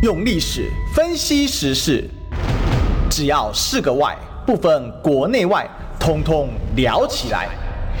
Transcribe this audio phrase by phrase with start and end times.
[0.00, 2.08] 用历史分析时事，
[3.10, 7.48] 只要是个“外”，不分国内外，通通聊起来。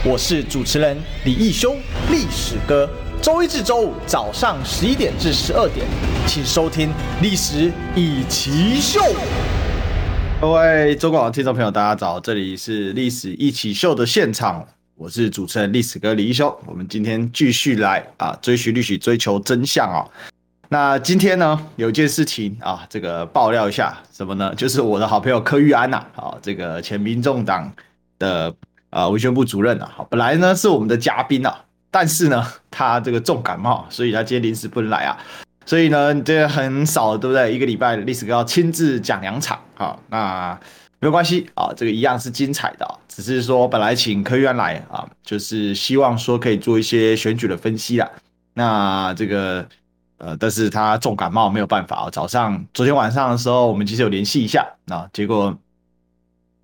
[0.04, 1.74] 我是主持人李义修，
[2.08, 2.88] 历史哥。
[3.20, 5.84] 周一至周五早上十一点至十二点，
[6.24, 6.88] 请收听
[7.20, 9.00] 《历史一起秀》。
[10.40, 16.56] 各位中广的听众朋友，大家早，这里是《历史一起秀》的现场，我是主持人历史哥李义修。
[16.64, 20.06] 我们今天继续来啊，追寻历史，追求真相啊。
[20.70, 24.54] 那今天呢，有件事情啊，这个爆料一下，什么呢？
[24.54, 27.72] 就是我的好朋友柯玉安呐，啊，这个前民众党
[28.18, 28.54] 的
[28.90, 35.16] 啊文宣部主任啊，好，本来呢是我们的嘉宾啊，但是呢他这个重感冒，所以他今天临时不能来啊，
[35.64, 37.54] 所以呢这个很少，对不对？
[37.54, 40.60] 一个礼拜历史哥要亲自讲两场啊，那
[41.00, 48.06] 没有关系啊，这个一样是精彩的，只是说本来请柯玉安来啊，就是希望说可以做一些选举的分析啊，
[48.52, 49.66] 那这个。
[50.18, 52.10] 呃，但是他重感冒没有办法啊。
[52.10, 55.56] 早上昨天晚上的时候，我们其实有联系一下啊，结果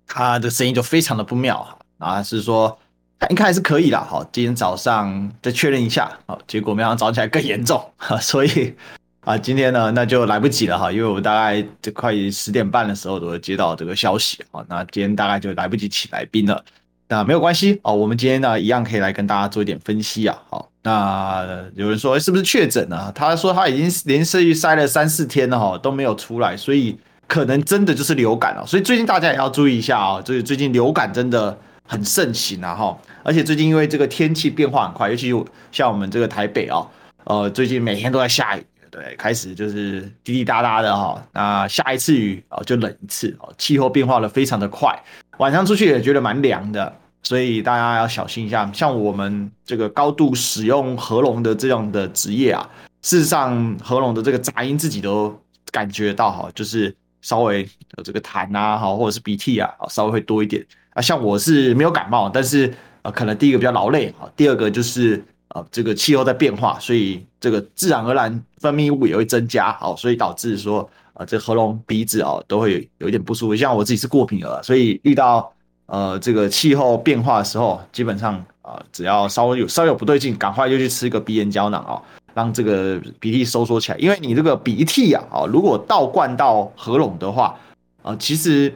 [0.05, 1.65] 他的声音就非常的不妙
[1.97, 2.77] 啊，是说
[3.17, 4.05] 他应该还是可以啦。
[4.07, 7.83] 好，今天早上再确认一下，好，结果没想到早起来更严重，
[8.21, 8.75] 所以
[9.21, 16.63] 啊，今天呢那就来不及了哈，因为我大概这快十点半的时候都会接到这个消息啊，那今天大概就来不及请来宾了。
[17.07, 20.37] 那没有关系哦，我们今天呢一样可以来跟大家做一点分析啊。
[20.49, 23.11] 好，那有人说是不是确诊了？
[23.15, 26.95] 他说他已经连续塞了三四天了哈，都没有出来，所以
[27.27, 28.63] 可能真的就是流感了。
[28.67, 32.95] 所以最近大家也要注意一下啊，就是最近流感真的很盛行啊哈。
[33.23, 35.33] 而且最近因为这个天气变化很快，尤其
[35.71, 36.85] 像我们这个台北啊，
[37.23, 41.19] 呃，最近每天都在下雨，对，开始就是滴滴答答的哈。
[41.31, 44.95] 那下一次雨啊就冷一次哦，气候变化的非常的快。
[45.39, 48.71] 晚上出去也觉得蛮凉的，所以大家要小心一下。
[48.71, 52.69] 像我们这个高度使用喉咙的这样的职业啊，
[53.01, 55.37] 事实上喉咙的这个杂音自己都
[55.71, 57.67] 感觉到哈，就是稍微
[57.97, 61.01] 有这个痰啊，哈，或者是鼻涕啊，稍微会多一点啊。
[61.01, 70.89] 像我是没有感冒，但是呃，可能第一个比较劳累啊，第二个就是呃，这个气候在变化，所以这个自然而然分泌物也会增加，好，所以导致说。
[71.17, 73.55] 啊，这喉咙、鼻子哦，都会有一点不舒服。
[73.55, 75.49] 像我自己是过敏了，所以遇到
[75.87, 82.01] 呃这个气候变化的时候，基本上啊、只要稍微有稍微有不对劲，赶快就去吃一个鼻炎胶囊哦，
[82.33, 83.97] 让这个鼻涕收缩起来。
[83.99, 87.55] 因为你这个鼻涕啊，啊，如果倒灌到喉咙的话，
[88.01, 88.75] 啊、其实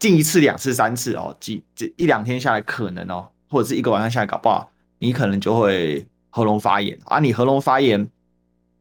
[0.00, 4.68] 进一次、两次、三次哦，几这一两天下来，可能哦，或者是一个晚上下来，搞不好
[4.98, 7.20] 你可能就会喉咙发炎啊。
[7.20, 8.08] 你喉咙发炎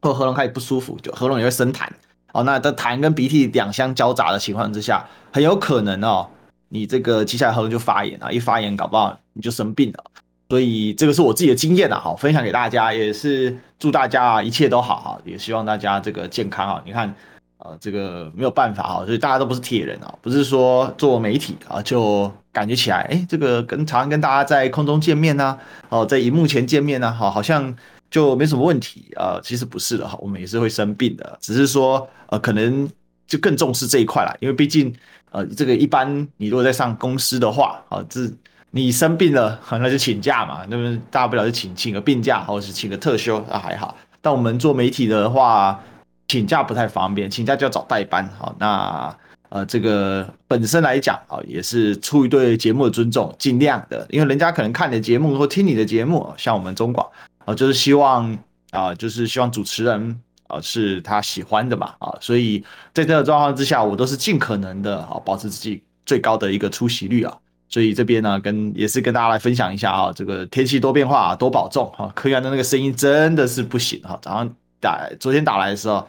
[0.01, 1.87] 或喉咙开始不舒服，就喉咙也会生痰。
[2.31, 6.27] 哦，那的痰跟鼻涕两相交杂的情况之下，很有可能哦，
[6.73, 10.03] 你这个接下来喉咙就发炎啊，一发炎搞不好你就生病了。
[10.49, 16.81] 所以这个是我自己的经验啊，好，分享给大家，也是祝大家一切都好哈，也希望大家这个健康啊。
[16.83, 17.13] 你看，
[17.59, 25.55] 呃，这个没有办法哈，所以大家都不是铁人啊，不是说做媒体啊就感觉起来，哎，这个跟常常跟大家在空中见面呐，
[25.89, 27.75] 哦，在荧幕前见面呐，好，好像。
[28.13, 32.87] 就没什么问题啊、其实不是的哈，我们也是会生病的，只是说呃，可能
[33.33, 34.93] 就更重视这一块啦，因为毕竟
[35.31, 38.31] 呃，这个一般你如果在上公司的话啊，这
[38.69, 43.97] 你生病了， 那就请假嘛，那么大不了就请请个病假，或者是请个特休啊还好。
[44.21, 45.81] 但我们做媒体的话，
[46.27, 48.53] 请假不太方便，请假就要找代班哈。
[48.59, 49.17] 那
[49.49, 57.07] 呃，这个本身来讲啊，也是出于对节目的尊重，尽量的，因为人家可能看你的节目或听你的节目，像我们中广。
[57.45, 58.37] 啊，就是希望
[58.69, 60.19] 啊，就是希望主持人
[60.53, 67.37] 啊是他喜欢的嘛啊，所以在这个状况之下，我都是尽可能的啊，保持自己最高的一个出席率啊。
[67.69, 72.11] 所以这边呢，跟也是跟大家来分享一下啊，这个天气多变化啊，多保重哈。
[72.13, 76.07] 柯源的那个声音真的是不行哈，早上打昨天打来的时候，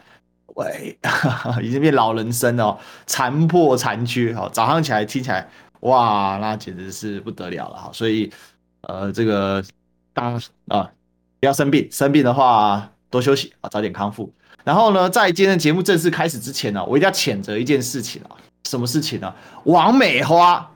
[0.56, 0.99] 喂，
[1.62, 4.49] 已经变老人声了，残破残缺哈。
[4.53, 5.49] 早上起来听起来，
[5.81, 7.91] 哇，那简直是不得了了哈。
[7.93, 8.31] 所以
[8.83, 9.65] 呃，这个
[10.12, 10.91] 当啊。
[11.41, 14.28] 不要生病，生病的话多休息啊，早点康复。
[14.64, 18.34] 然后呢，在今天的节目正式开始之前呢，我一定要谴责一件事情啊，
[18.65, 19.33] 什么事情呢？
[19.65, 20.68] 王美花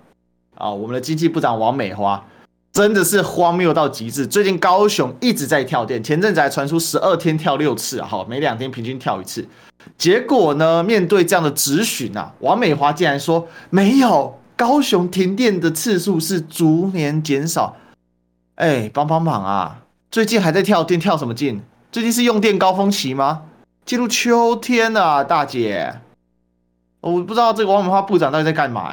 [0.54, 2.24] 啊，我们的经济部长王美花
[2.72, 4.24] 真的是荒谬到极致。
[4.24, 9.44] 最近高雄一直在跳电，前阵子还传出十二天跳六次啊，好，每两天平均跳一次。
[9.96, 17.74] 结果呢，面对这样的质询啊，王美花竟然说没有，高雄停电的次数是逐年减少。
[18.56, 19.78] 哎，帮帮忙啊！
[20.10, 21.62] 最近还在跳电，跳什么劲？
[21.90, 23.44] 最近是用电高峰期吗？
[23.86, 26.00] 进入秋天了啊，大姐，
[27.00, 28.92] 我不知道这个王美花部长到底在干嘛。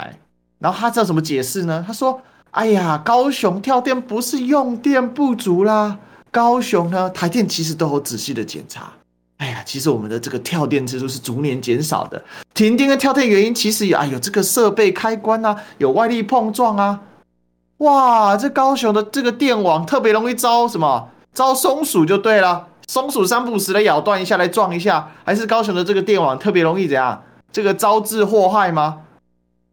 [0.60, 1.84] 然后他知道怎么解释呢？
[1.86, 2.22] 他说
[2.52, 5.98] ：“哎呀，高雄跳电不是用电不足啦，
[6.32, 8.94] 高雄呢台电其实都有仔细的检查，
[9.40, 12.24] 哎呀，其实我们的这个跳电次数是逐年减少的。
[12.54, 17.02] 停电跟跳电原因其实啊，有这个设备开关啊，有外力碰撞啊。
[17.80, 21.10] 哇，这高雄的这个电网特别容易招什么？
[21.34, 27.24] 招松鼠就对了，松鼠三不时来咬断一下，来撞一下，还是高雄的这个电网特别容易怎样？
[27.52, 29.02] 这个招致祸害吗？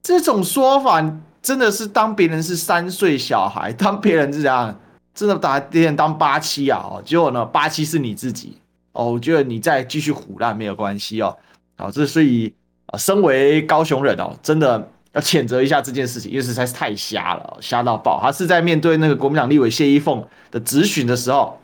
[0.03, 1.03] 这种说法
[1.41, 4.79] 真的是当别人是三岁小孩，当别人是这样，
[5.15, 6.81] 真的把别人当八七啊！
[6.85, 8.57] 哦，结果呢，八七是你自己
[8.93, 9.13] 哦。
[9.13, 11.37] 我觉得你再继续唬烂没有关系哦。
[11.77, 12.53] 好，这所以
[12.87, 14.89] 啊，身为高雄人哦，真的。
[15.15, 18.19] 要谴责一下这件事情，因为实在是太瞎了，瞎到爆。
[18.23, 21.61] 他是在面对那个国民党立委谢依凤的质询的时候，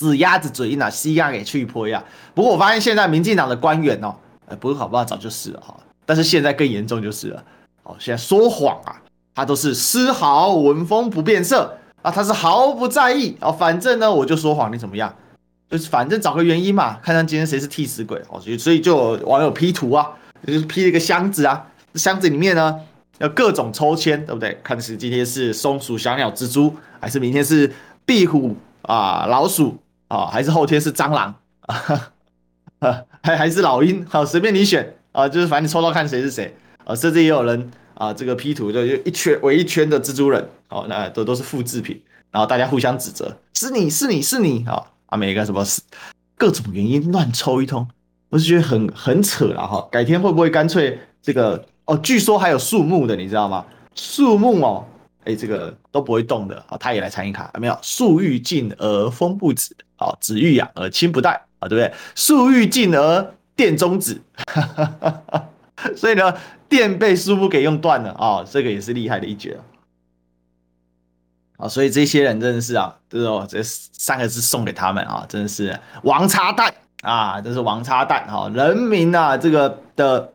[0.00, 2.02] 死鸭子嘴硬啊，西鸭给去破呀。
[2.32, 4.14] 不过我发现现在民进党的官员哦，
[4.46, 5.78] 呃，不是好不好，早就死了哈。
[6.06, 7.44] 但是现在更严重就是了，
[7.82, 8.96] 哦，现在说谎啊，
[9.34, 13.52] 他都是丝毫闻风不变色啊，他是毫不在意哦。
[13.52, 15.14] 反正呢，我就说谎，你怎么样？
[15.68, 18.40] 就是反正找个原因嘛，看看今天谁是替死鬼哦。
[18.40, 20.08] 所以所以就有网友 P 图啊，
[20.46, 21.66] 就是 P 了一个箱子啊。
[21.94, 22.80] 箱子里面呢，
[23.18, 24.58] 要各种抽签，对不对？
[24.62, 27.70] 看是今天是松鼠、小鸟、蜘蛛，还是明天是
[28.06, 29.76] 壁虎啊、老鼠
[30.10, 32.10] 啊，还是后天是蟑螂啊？
[33.22, 34.04] 还还是老鹰？
[34.10, 36.52] 好，随便你选啊，就是反正你抽到看谁是谁
[36.84, 36.94] 啊。
[36.94, 42.02] 甚至也有人啊，这个 P 图就一圈围一圈的蜘蛛人，哦，那都都是复制品，
[42.32, 45.64] 然后大家互相指责，是你是你是你啊啊，每个什么
[46.36, 47.86] 各种原因乱抽一通，
[48.30, 49.86] 我是觉得很很扯了哈。
[49.92, 51.64] 改天会不会干脆这个？
[51.84, 53.64] 哦，据说还有树木的，你知道吗？
[53.96, 54.86] 树木哦，
[55.24, 57.78] 哎，这个都不会动的啊，他也来参与卡，有没有？
[57.82, 61.92] 树欲静而风不止，啊，子欲养而亲不待啊，对不对？
[62.14, 64.20] 树欲静而电中止，
[65.94, 66.34] 所以呢，
[66.68, 69.60] 电被树木给用断了啊，这个也是厉害的一绝
[71.58, 80.32] 啊，所以这些人真的是啊，这哦，这三个字送给他们啊，真的是王八蛋啊，这是王八蛋哈，人民啊，这个的。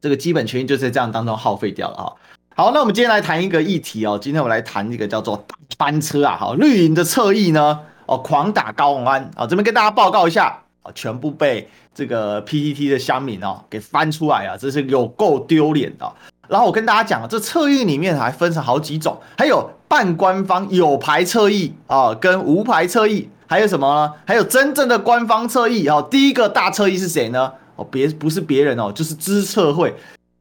[0.00, 2.12] 这个基本权益就在这样当中耗费掉了啊。
[2.56, 4.16] 好，那我们今天来谈一个议题哦。
[4.16, 5.44] 今天我们来谈一个叫做
[5.76, 16.08] 翻车啊，好，绿营的侧翼呢，哦，狂打高虹安啊，这边跟大家报告一下啊，全部被这个 PTT 的乡民哦给翻出来啊，这是有够丢脸的。
[16.46, 24.12] 然后我跟大家讲，这侧翼里面还分成好几种，还有半官方有牌侧翼啊，跟无牌侧翼，还有什么呢？
[24.24, 26.06] 还有真正的官方侧翼哦。
[26.08, 27.52] 第一个大侧翼是谁呢？
[27.74, 29.92] 哦，别不是别人哦，就是知策会，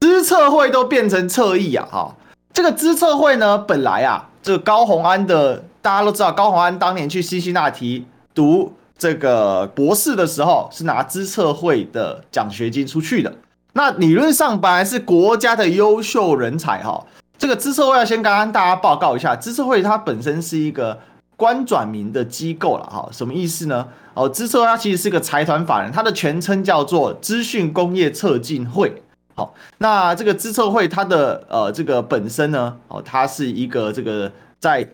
[0.04, 1.88] 资策会都变成侧翼啊！
[1.90, 2.14] 哈，
[2.52, 8.06] 这个资策会呢，本来啊，这个高虹安的大家都知道，高虹安当年去辛辛那提
[8.36, 13.34] 读这个博士的时候，是拿资策会的奖学金出去的。
[13.72, 17.06] 那理论上本来是国家的优秀人才哈。
[17.38, 21.00] 这个资策会要先跟大家报告一下，资策会它本身是一个。
[21.36, 23.88] 官转民的机构了哈，什么意思呢？
[24.14, 29.03] 哦，资策它其实是个财团法人，它的全称叫做资讯工业策进会。
[29.36, 34.88] 好，那这个资策会它的呃这个本身呢，哦，它是一个这个在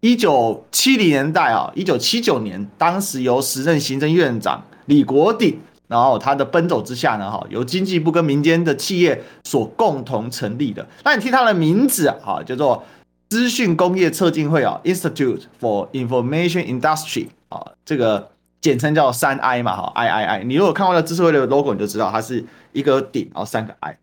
[0.00, 10.86] 一九七零年代啊，一九七九年，当时由时任行政院长李国鼎，然后他的奔走之下呢，哈，由经济部跟民间的企业所共同成立的。
[11.04, 12.84] 那你听它的名字啊，叫做。
[13.32, 18.28] 资讯工业测进会啊，Institute for Information Industry 啊，这个
[18.62, 20.44] 简称叫三 I 嘛，哈，I I I。
[20.44, 22.42] 你如果看过了资策会的 logo，你就知道它是
[22.72, 23.98] 一个顶，然后三个 I。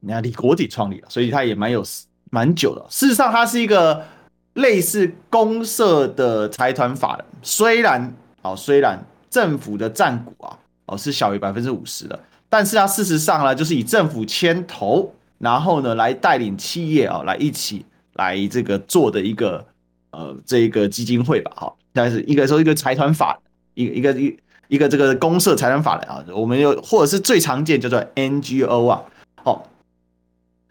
[0.00, 1.84] 你看李国鼎创立的，所以它也蛮有
[2.30, 2.84] 蛮久的。
[2.90, 4.04] 事实上，它是一个
[4.54, 8.12] 类似公社的财团法人，虽然
[8.42, 8.98] 啊，虽然
[9.30, 17.84] 政府的占股啊，哦是小于百分之五十的，但是它事实上呢，就是以政府牵头，然后呢来带领企业啊来一起。
[18.14, 19.64] 来这个做的一个
[20.10, 23.38] 呃这一个基金会吧，哈，但是应该说一个财团法，
[23.78, 29.02] 一一个一一个这个公社财产法人啊，我们又或者是最常见叫做 NGO 啊，
[29.44, 29.70] 好，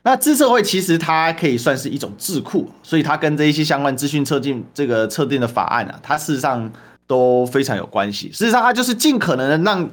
[0.03, 6.69] 那资策会其实它可以算是一种智库，所以它跟这一些相关资讯测进这个测定的法案啊，它事实上
[7.07, 8.29] 都非常有关系。
[8.31, 9.89] 事实上，它就是尽可能的让，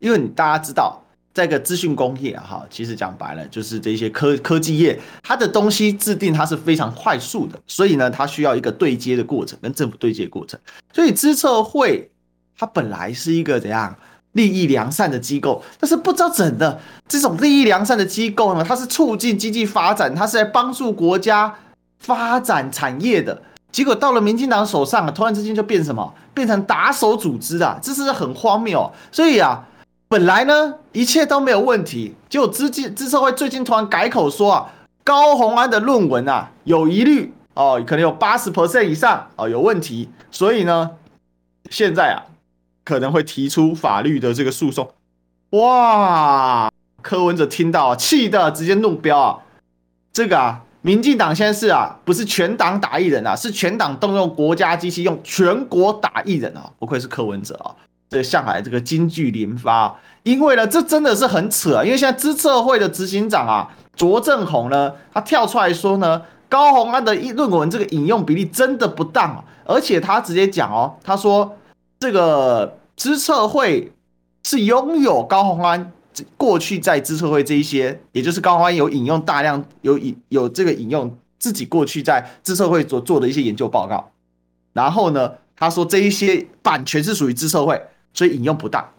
[0.00, 1.00] 因为你大家知道。
[1.32, 10.58] 在个资讯工业哈，其实讲白了就是这些科科技业，它的东西制定它是非常快速的，所以呢，它需要一个对接的过程，跟政府对接的过程。
[10.92, 12.10] 所以资策会
[12.60, 13.96] 它本来是一个怎样
[14.32, 21.54] 利益良善的机构，但是不知道怎的这种利益良善的机构呢，它是促进经济发展，它是在帮助国家
[21.98, 23.42] 发展产业的。
[23.72, 28.92] 结果到了民进党手上啊，突然之间就变什么，变成打手组织啊，这是很荒谬。
[29.10, 29.66] 所以啊。
[30.12, 34.66] 本来呢，一切都没有问题，结果资金资策会最近突然改口说啊，
[35.04, 40.90] 高虹安的论文啊有疑虑哦，可能有八十 percent 以上哦有问题，所以呢，
[41.70, 42.26] 现在啊
[42.84, 44.90] 可能会提出法律的这个诉讼。
[45.50, 46.70] 哇，
[47.02, 49.38] 柯文哲听到气的直接怒飙啊！
[50.12, 56.70] 这个啊，民进党现在是啊，不是全党打一人啊，是全党动用国家机器，用全国打一人啊！
[56.78, 57.74] 不愧是柯文哲啊，
[58.08, 59.94] 这个向来这个金句连发。
[60.22, 61.84] 因为呢，这真的是很扯啊！
[61.84, 71.56] 因为现在资策会的执行长啊，卓正宏呢，他跳出来说呢，高虹安的论文这个引用比例真的不当啊，而且他直接讲哦，他说
[72.00, 73.92] 这个资策会
[74.42, 75.92] 是拥有高虹安
[76.38, 84.10] 过去在资策会这一些，也就是高虹安有引用大量有引有这个引用自己过去在资策会所做的一些研究报告，
[84.72, 87.80] 然后呢，他说这一些版权是属于资策会，
[88.14, 88.90] 所以引用不当。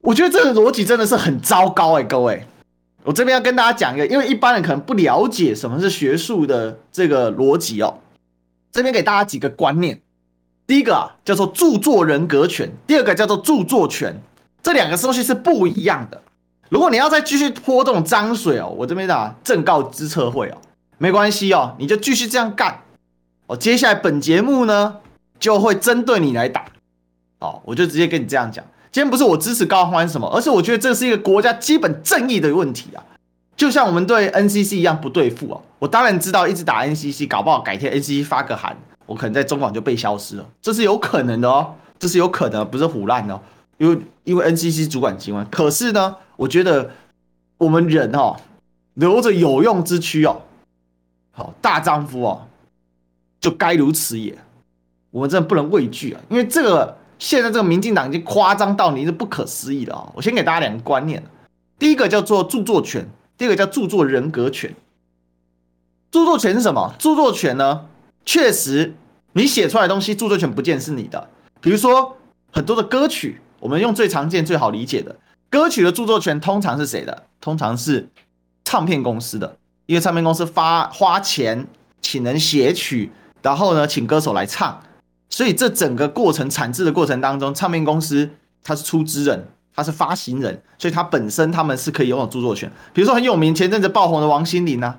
[0.00, 2.46] 我觉得这个逻辑真的是很糟糕哎，各位，
[3.04, 7.98] 我这边要跟大家讲一个，因为一般人可能不了解什么是学术的这个逻辑哦。
[8.72, 10.00] 这边给大家几个观念，
[10.66, 14.20] 第一个啊叫做著作人格权，第二个叫做著作权，
[14.62, 16.22] 这两个东西是不一样的。
[16.70, 20.56] 如果你要再继续泼这种脏水哦，我这边啊正告知策会哦，
[20.98, 22.80] 没关系哦，你就继续这样干
[23.46, 23.56] 哦。
[23.56, 24.96] 接下来本节目呢
[25.38, 26.64] 就会针对你来打，
[27.40, 28.64] 哦，我就直接跟你这样讲。
[28.90, 33.02] 今天不是我支持高欢什么，而是我觉得这是一个国家基本正义的问题啊！
[33.56, 35.60] 就像我们对 NCC 一样不对付哦。
[35.80, 43.40] 我当然知道，一直打 NCC，搞不好改天 NCC 发个函，我可能在中广就被消失了，这是有可能的哦，这是有可能，不是唬烂哦。
[43.78, 46.90] 因为因为 NCC 主管机关，可是呢，我觉得
[47.58, 48.36] 我们人哦，
[48.94, 50.42] 留着有用之躯哦，
[51.32, 52.46] 好大丈夫哦，
[53.40, 54.38] 就该如此也。
[55.10, 56.96] 我们真的不能畏惧啊，因为这个。
[57.16, 60.12] 现在这个民进党已经夸张到你是不可思议的啊！
[60.16, 61.22] 我先给大家两个观念，
[61.78, 63.08] 第一个叫做著作权，
[63.38, 64.74] 第二个叫著作人格权。
[66.10, 66.92] 著作权是什么？
[66.98, 67.86] 著作权呢？
[68.24, 68.94] 确实，
[69.32, 71.28] 你写出来的东西，著作权不见是你的。
[71.60, 72.16] 比如说
[72.52, 75.16] 很多的歌曲，我们用最常见、最好理解的
[75.50, 77.24] 歌曲的著作权，通常是谁的？
[77.40, 78.08] 通常是
[78.64, 81.66] 唱片公司的，因为唱片公司发花钱
[82.00, 83.12] 请人写曲，
[83.42, 84.82] 然后呢，请歌手来唱。
[85.28, 88.30] 所以这整个过程产制的过程当中，唱片公司
[88.62, 92.70] 它是出资人，它是发行人，所以它本身他们是可以拥有著作权。
[92.92, 94.98] 比如说很有名，前阵子爆红的王心凌啊，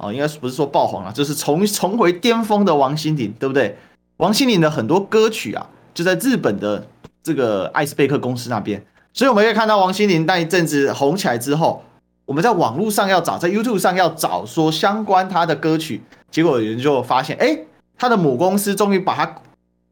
[0.00, 3.76] 哦，应该不是说爆红了，就是重重回巅峰的王心凌，对不对？
[4.16, 6.86] 王心凌的很多歌曲啊，就在日本的
[7.22, 11.84] 这个艾斯贝克公司那边，所以我们可以看到王心凌那一阵子红起来之后，
[12.24, 17.58] 我们在网络上要找，在 YouTube 上要找说相关他的歌曲，结果有人就发现，哎，
[17.98, 19.36] 他的母公司终于把他。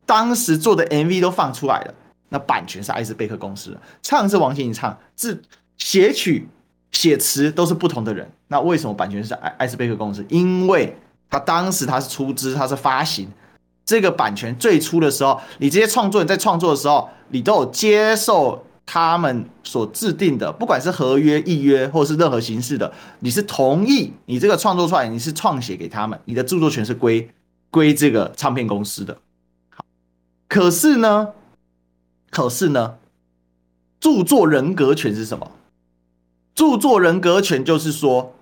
[0.06, 1.92] 当时做的 MV 都放出来了，
[2.30, 5.42] 那版权是艾斯贝克公司，唱是王心凌唱，是
[5.76, 6.48] 写曲
[6.92, 10.24] 写词都是不同的人，那为什么版权是艾艾斯贝克公司？
[10.28, 10.96] 因为
[11.30, 13.28] 他当时他是出资，他是发行
[13.84, 27.30] 这个版权最初的时候，你这些创作人在创作的时候，你都有接受他们所制定的，不管是合约、议约或是任何形式的，你是同意你这个创作出来，你是创写给他们，你的著作权是归
[27.70, 29.18] 归这个唱片公司的。
[29.68, 29.84] 好
[30.48, 31.28] 可是呢，
[32.30, 32.96] 可是呢，
[34.00, 35.50] 著作人格权是什么？
[36.58, 38.34] 著作人格权就是说，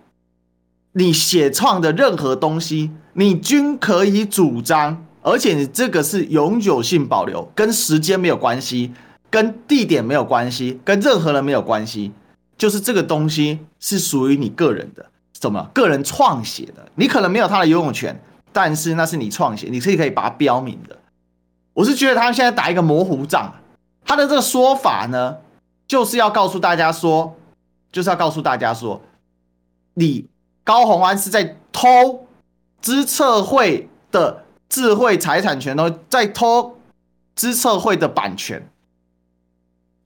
[0.92, 8.94] 你写创的任何东西，你均可以主张，而且你这个是永久性保留，跟时间没有关系，
[9.28, 12.10] 跟地点没有关系，跟任何人没有关系，
[12.56, 15.04] 就是这个东西是属于你个人的，
[15.38, 15.68] 什么？
[15.74, 18.18] 个人创写的，你可能没有他的拥有权，
[18.50, 20.96] 但是那是你创写，你是可以把它标明的。
[21.74, 23.52] 我是觉得他现在打一个模糊仗，
[24.06, 25.36] 他的这个说法呢，
[25.86, 27.36] 就是要告诉大家说，
[27.92, 29.00] 就是要告诉大家说，
[29.94, 30.26] 你
[30.64, 32.26] 高虹安是在偷
[32.80, 36.78] 资策会的智慧财产权哦，在偷
[37.34, 38.68] 资策会的版权。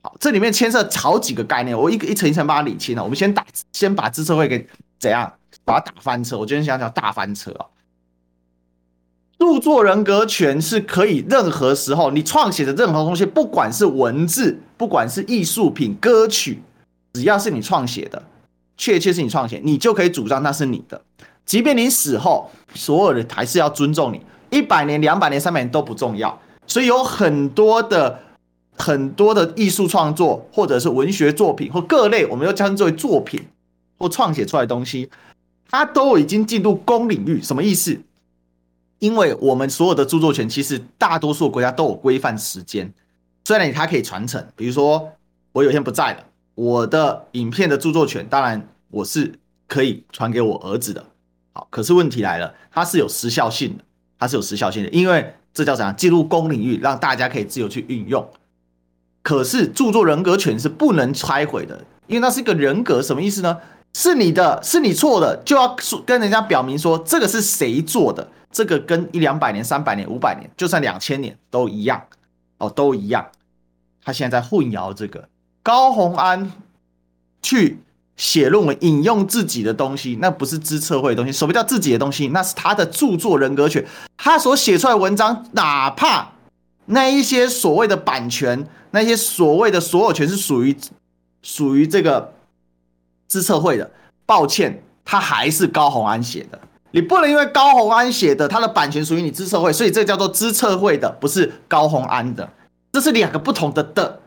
[0.03, 3.03] 好，这里面牵涉好几个概念，我一个一层一层把它理清了。
[3.03, 4.67] 我们先打，先把资策会给
[4.99, 5.31] 怎样，
[5.63, 6.37] 把它打翻车。
[6.37, 7.65] 我今天想讲大翻车啊。
[9.37, 16.61] 著作人格权是可以任何时候你创写的任何东西，不管是文字，不管是艺术品、歌曲，
[17.13, 18.21] 只要是你创写的，
[18.77, 21.01] 确切是你创写，你就可以主张那是你的。
[21.45, 24.21] 即便你死后，所有人还是要尊重你。
[24.49, 26.39] 一百年、两百年、三百年都不重要。
[26.67, 28.19] 所以有很多的
[28.77, 33.41] 很多的艺术创作，或者是文学作品，或各类，我们又称之为作品
[33.97, 35.09] 或创写出来的东西，
[35.69, 37.41] 它都已经进入公领域。
[37.41, 37.99] 什么意思？
[38.99, 42.93] 因为我们所有的著作权，其实大多数国家都有规范时间，
[43.43, 44.45] 虽然它可以传承。
[44.55, 45.11] 比如说，
[45.51, 46.23] 我有一天不在了，
[46.55, 51.05] 我的影片的著作权，当然我是可以传给我儿子的。
[51.53, 53.83] 好，可是问题来了，它是有时效性的，
[54.19, 55.91] 它是有时效性的，因为这叫啥？
[55.91, 58.27] 进入公领域，让大家可以自由去运用。
[59.21, 63.57] 可是著作人格权是不能拆毁的，因为那是一个人格，什么意思呢？
[63.93, 68.27] 是你的，是你错的，就要跟人家表明说这个是谁做的。
[68.49, 72.01] 这个跟一两百年、三百年、五百年，就算两千年都一样
[72.57, 73.25] 哦，都一样。
[74.03, 75.27] 他现在在混淆这个。
[75.63, 76.51] 高虹安
[77.41, 77.79] 去
[78.17, 81.31] 写论文引用自己的东西，那不是知策会的东西。
[81.31, 82.27] 什么叫自己的东西？
[82.27, 83.85] 那是他的著作人格权。
[84.17, 86.31] 他所写出来文章，哪怕
[86.85, 90.75] 那一些所谓的版权，那些所谓的所有权是属于
[91.41, 92.33] 属于这个
[93.27, 93.89] 知策会的，
[94.25, 96.59] 抱歉，他还是高虹安写的。
[96.91, 102.47] 你不能因为高虹安写的，他的版权属于你知策会，所以这叫做知策会的，不是高虹安的，
[102.91, 104.20] 这是两个不同的的，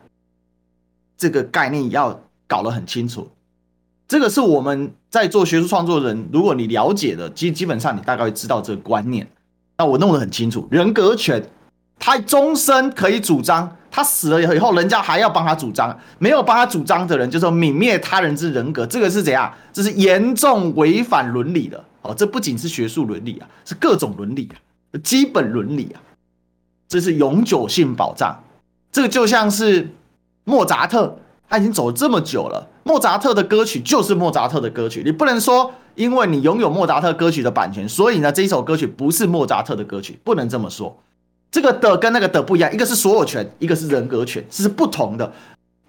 [1.17, 3.29] 这个概念要搞得很清楚。
[4.07, 9.27] 这个是我们在做学术创作的人，如果你了解的，基基本上你大概会知道这个观念。
[9.77, 11.43] 那我弄得很清楚，人格权，
[11.97, 19.51] 他终身可以主张，他死了以后，人家还要帮他主张，没有帮他主张的人，就说泯灭他人之人格，这个是怎样？
[19.73, 21.83] 这是严重违反伦理的。
[22.03, 24.55] 哦，这不仅是学术伦理啊，是各种伦理啊，
[25.03, 25.97] 基本伦理啊，
[26.87, 28.39] 这是永久性保障。
[28.91, 29.89] 这个就像是
[30.45, 31.17] 莫扎特，
[31.49, 40.97] 他已经走了这么久了，莫扎特的歌曲就是莫扎特的歌曲，你不能说因为你拥有莫扎特歌曲的版权，所以呢这一首歌曲不是莫扎特的歌曲，不能这么说。
[41.51, 45.31] 这个的跟那个的不一样，一个是所有权，一个是人格权，是不同的，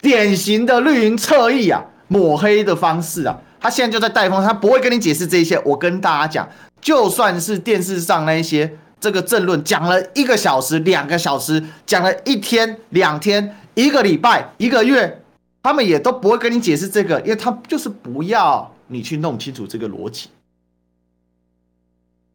[0.01, 3.37] 典型的绿营侧翼啊，抹黑的方式啊。
[3.59, 5.61] 他现在就在带风，他不会跟你解释这些。
[5.65, 6.49] 我跟大家讲，
[6.81, 15.23] 就算是电视上那些这个政论讲了一个小时、两个小时，讲了一天、两天、一个礼拜、一个月，
[15.63, 20.31] 他们也都不会跟你解释这个，因为他就是不要你去弄清楚这个逻辑。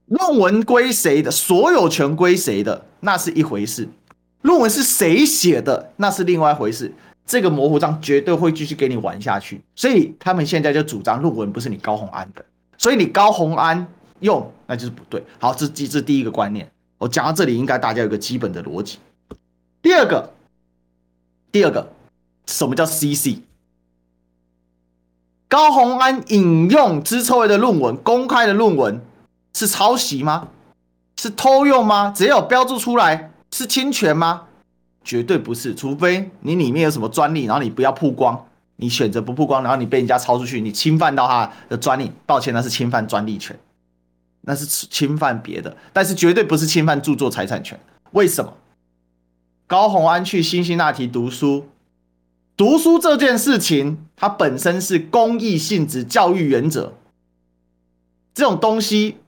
[0.06, 3.88] 论文归谁的，所有权归谁的，那是一回事；
[4.44, 6.94] 论文是谁写的，那是另外一回事。
[7.26, 12.46] 这个模糊账绝对会继续给你玩下去，所以他们现在就主张论文不是你高虹安的，
[12.78, 13.88] 所以你高虹安
[14.20, 15.24] 用那就是不对。
[15.40, 16.70] 好，这这是第一个观念。
[16.98, 19.00] 我讲到这里，应该大家有个基本的逻辑。
[19.82, 20.30] 第二个，
[21.52, 21.92] 第二个，
[22.46, 23.40] 什么叫 CC？
[25.48, 29.02] 高虹安引用资策会的论文，公开的论文
[29.54, 30.48] 是抄袭吗？
[31.18, 32.14] 是偷用吗？
[32.16, 34.44] 只有标注出来是侵权吗？
[35.04, 43.60] 绝对不是，除非你里面有什么专利，然后你不要曝光，你选择不曝光，然后你被人家抄出去，你侵犯到他的专利，抱歉，那是侵犯专利权，
[44.42, 47.78] 那是侵犯别的，但是绝对不是侵犯著作财产权。
[48.12, 48.54] 为什么？
[49.72, 51.70] 高虹安去辛辛那提读书，
[52.58, 56.92] 读书这件事情，它本身是公益性质、教育原则，
[58.34, 59.20] 这种东西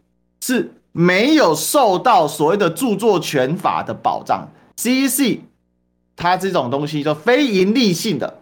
[0.42, 5.44] 是没有受到所谓的著作权法的保障 C E C，。
[6.18, 8.42] 它这种东西就非盈利性的，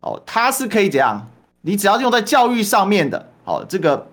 [0.00, 1.30] 哦，它是可以怎样？
[1.60, 4.08] 你只要用在教育上面的，哦，这个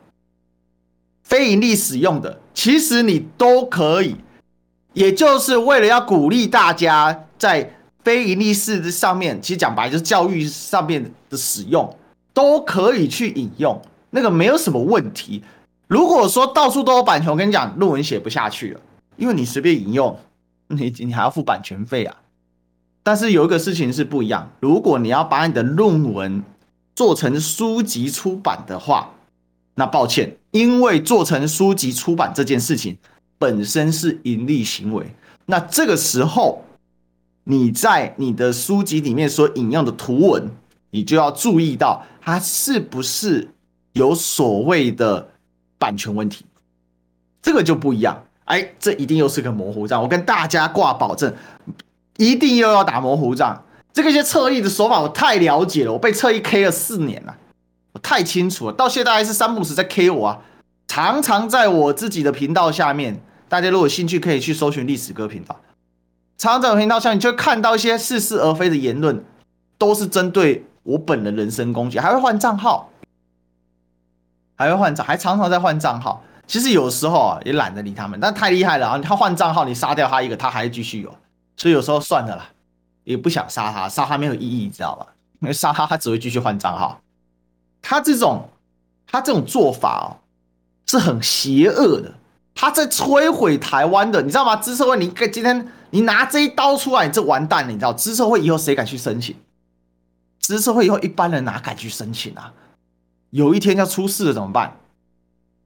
[1.23, 4.15] 非盈利使用的，其实你都可以，
[4.97, 7.71] 也就是为了要鼓励大家在
[8.03, 11.95] 非盈利事的上面，其实讲白就是教育上面的使用，
[12.33, 13.79] 都可以去引用，
[14.09, 15.43] 那个没有什么问题。
[15.87, 18.79] 如果说到处都有版权，我跟你讲，论文写不下去了，
[19.17, 20.17] 因为你随便引用。
[20.69, 22.15] 你你还要付版权费啊？
[23.03, 26.43] 但是有一个事情是不一样，如果你要把你的论文
[26.95, 29.11] 做成书籍出版的话，
[29.75, 32.97] 那抱歉，因为做成书籍出版这件事情
[33.37, 35.05] 本身是盈利行为，
[35.45, 36.63] 那这个时候
[37.43, 40.49] 你在你的书籍里面所引用的图文，
[40.89, 43.47] 你就要注意到它是不是
[43.93, 45.29] 有所谓的
[45.77, 46.45] 版权问题，
[47.41, 48.23] 这个就不一样。
[48.45, 51.33] 哎，这一定又是个模糊账，我跟大家挂保证，
[52.15, 53.61] 一定又要打模糊账。
[53.91, 57.35] 这个一些侧翼的手法我太了解了，我被侧翼 K 了四年了，
[57.91, 58.73] 我太清楚了。
[58.73, 60.39] 到现在还是三不五时在 K 我啊，
[60.97, 65.55] 常常在我自己的频道下面，大家如果有兴趣可以去搜寻历史哥频道，
[66.39, 69.23] 常常在我频道下面就看到一些似是而非的言论，
[69.77, 72.89] 都是针对我本人人身攻击，还会换账号，
[74.55, 76.23] 还会换账，还常常在换账号。
[76.47, 78.97] 其实有时候啊，也懒得理他们，但太厉害了啊！
[78.97, 81.15] 他换账号，你杀掉他一个，他还继续有，
[81.57, 82.49] 所以有时候算了啦，
[83.03, 85.05] 也不想杀他，杀他没有意义，知道吧？
[85.41, 86.99] 因为杀他，他只会继续换账号。
[87.83, 88.49] 他这种，
[89.05, 90.17] 他这种做法哦，
[90.87, 92.13] 是很邪恶的，
[92.55, 94.55] 他在摧毁台湾的，你知道吗？
[94.55, 97.93] 资策会，你今天你拿这一刀出来，你这完蛋了，你知道？
[97.93, 99.35] 资策会以后谁敢去申请？
[100.39, 102.53] 资策会以后一般人哪敢去申请啊？
[103.31, 104.77] 有一天要出事了怎么办？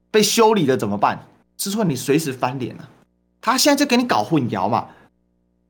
[0.10, 1.28] 被修理了怎么办？
[1.58, 2.90] 是说你随时翻脸啊！
[3.40, 4.88] 他现在就给你搞混淆嘛。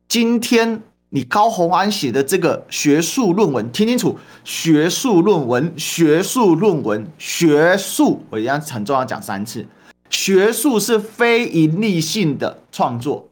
[0.08, 0.82] 今天
[1.14, 9.68] 你高虹安写的这个学术论文，听清楚，学术论文，学术论文，学术，我一样很重要讲三次，
[10.10, 13.28] 学术是非盈利性的创作，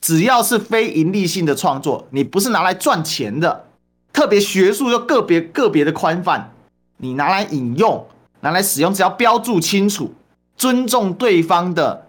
[0.00, 3.66] 只要是非盈利性的创作，你不是拿来赚钱的，
[4.10, 6.54] 特别学术又个别个别的宽泛，
[6.96, 8.06] 你拿来引用，
[8.40, 10.14] 拿来使用，只要标注清楚，
[10.56, 12.06] 尊重对方的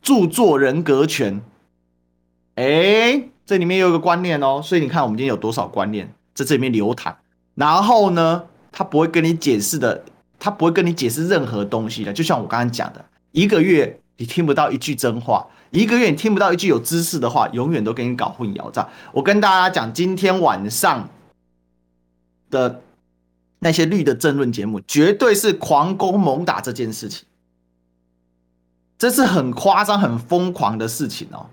[0.00, 1.42] 著作人格权。
[2.54, 7.16] 哎，这里面有一个观念哦，所以你看我们今天有多少观念在这里面流淌。
[7.54, 10.04] 然后呢，他不会跟你解释的，
[10.38, 12.12] 他不会跟你解释任何东西的。
[12.12, 18.86] 就像我刚刚讲的，一个月你听不到一句真话，一个月你听不到一句有知识的话，永远都给你搞混淆账。
[19.12, 21.08] 我跟大家讲，今天晚上
[22.50, 22.82] 的
[23.60, 27.24] 那些绿的政论节目，绝对是狂攻猛打这件事情，
[28.98, 31.46] 这是很夸张、很疯狂的事情哦。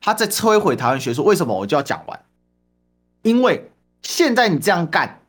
[0.00, 2.24] 他在摧毁台湾学术，为什么我就要讲完？
[3.22, 3.70] 因为
[4.02, 5.20] 现在你这样干，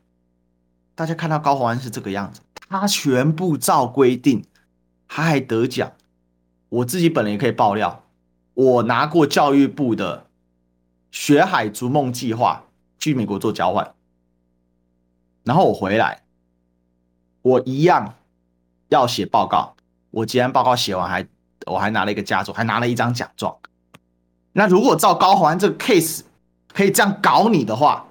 [0.94, 4.44] 大家看到高虹安是这个样子，他全部照规定，
[5.06, 5.92] 他还得奖。
[6.70, 8.02] 我自己本人也可以爆料，
[8.54, 10.26] 我拿过教育部的
[11.12, 12.64] “学海逐梦”计划
[12.98, 13.94] 去美国做交换，
[15.44, 16.22] 然后我回来，
[17.42, 18.14] 我一样
[18.88, 19.76] 要写报告。
[20.10, 21.28] 我既然报告写完还，还
[21.66, 23.54] 我还拿了一个佳作，还拿了一张奖状。
[24.52, 26.20] 那如果照高虹安这个 case
[26.74, 28.06] 可以这样搞你的话，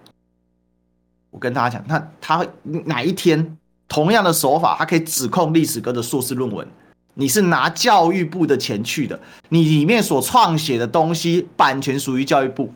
[1.30, 6.68] 我跟大家讲，那他哪一天同样的手法，他可以指控历史哥的硕士论文，
[7.14, 12.74] 你是拿教育部的钱去的，你里面所创写的东西版权属于教育部，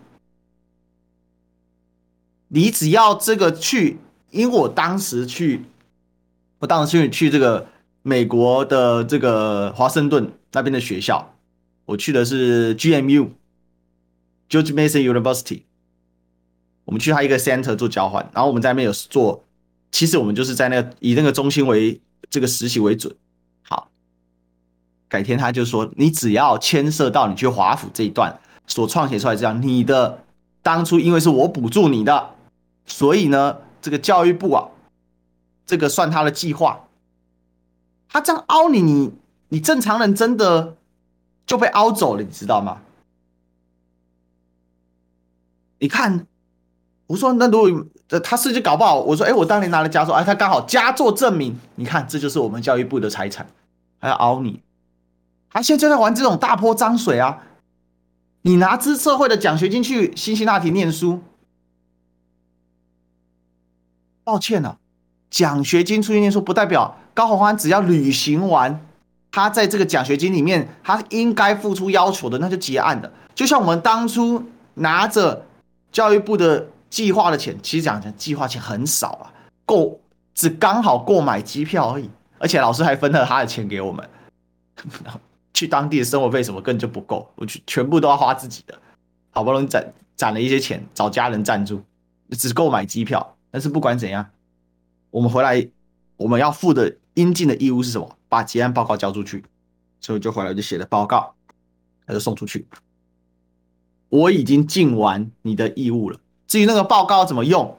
[2.50, 4.00] 你只要这个去，
[4.30, 5.66] 因为我当时去，
[6.60, 7.68] 我当时去去这个
[8.04, 11.34] 美国的这个华盛顿那边的学校，
[11.86, 13.30] 我去的是 GMU。
[14.50, 15.64] George Mason University，
[16.86, 19.44] 我们去他一个 center 做交换，然后我们在那边有做，
[19.92, 23.16] 其实我们就是在那个以那个中心为这个实习为准。
[23.64, 23.90] 好，
[25.08, 30.24] 改天他就说，你只要牵涉到你去华府这一段所创写出来这样，你的
[30.62, 32.36] 当初因为是我补助你的，
[32.86, 34.70] 所以呢，这个教育部啊，
[35.66, 36.88] 这个算他的计划，
[38.08, 39.12] 他这样凹你，你
[39.50, 40.78] 你正常人真的
[41.48, 42.82] 就被凹走了，你知道吗？
[45.78, 46.26] 你看，
[47.08, 53.46] 我说那如果他事情搞不好，我说哎，我当年拿了佳作，哎，他刚好佳作证明，你看这就是我们教育部的财产，
[54.00, 54.62] 还要熬你，
[55.50, 57.42] 他现在就在玩这种大泼脏水啊！
[58.44, 61.22] 你拿资社会的奖学金去辛辛那提念书，
[64.24, 64.78] 抱歉了，
[65.30, 68.80] 奖学金出去念书不代表高虹安只要履行完
[69.30, 74.44] 他在这个奖学金里面他应该付出要求的，那就结案的，就像我们当初
[74.76, 75.46] 拿着。
[75.96, 79.32] 教育部的计划的钱，其实讲讲计划钱很少啊，
[79.66, 79.98] 够
[80.34, 84.10] 只刚好够买机票而已，而且老师还分了他的钱给我们，
[85.56, 88.78] 去当地的生活费什么根本就不够，我去全部都要花自己的，
[89.32, 91.82] 好不容易攒攒了一些钱，找家人赞助，
[92.32, 93.34] 只够买机票。
[93.50, 94.30] 但是不管怎样，
[95.12, 95.66] 我们回来
[96.18, 98.18] 我们要负的应尽的义务是什么？
[98.28, 99.46] 把结案报告交出去，
[100.02, 101.34] 所以就回来就写了报告，
[102.06, 102.68] 他就送出去。
[104.10, 106.18] 我已经尽完你的义务了。
[106.48, 107.76] 至于那个报告怎么用，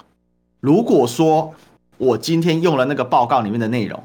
[0.61, 1.55] 如果说
[1.99, 4.03] 我今天用了那个报告里面的内容，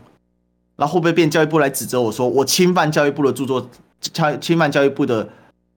[0.76, 5.28] 那会不会变教育部来指责我说我侵犯教育部的著作，侵侵犯教育部的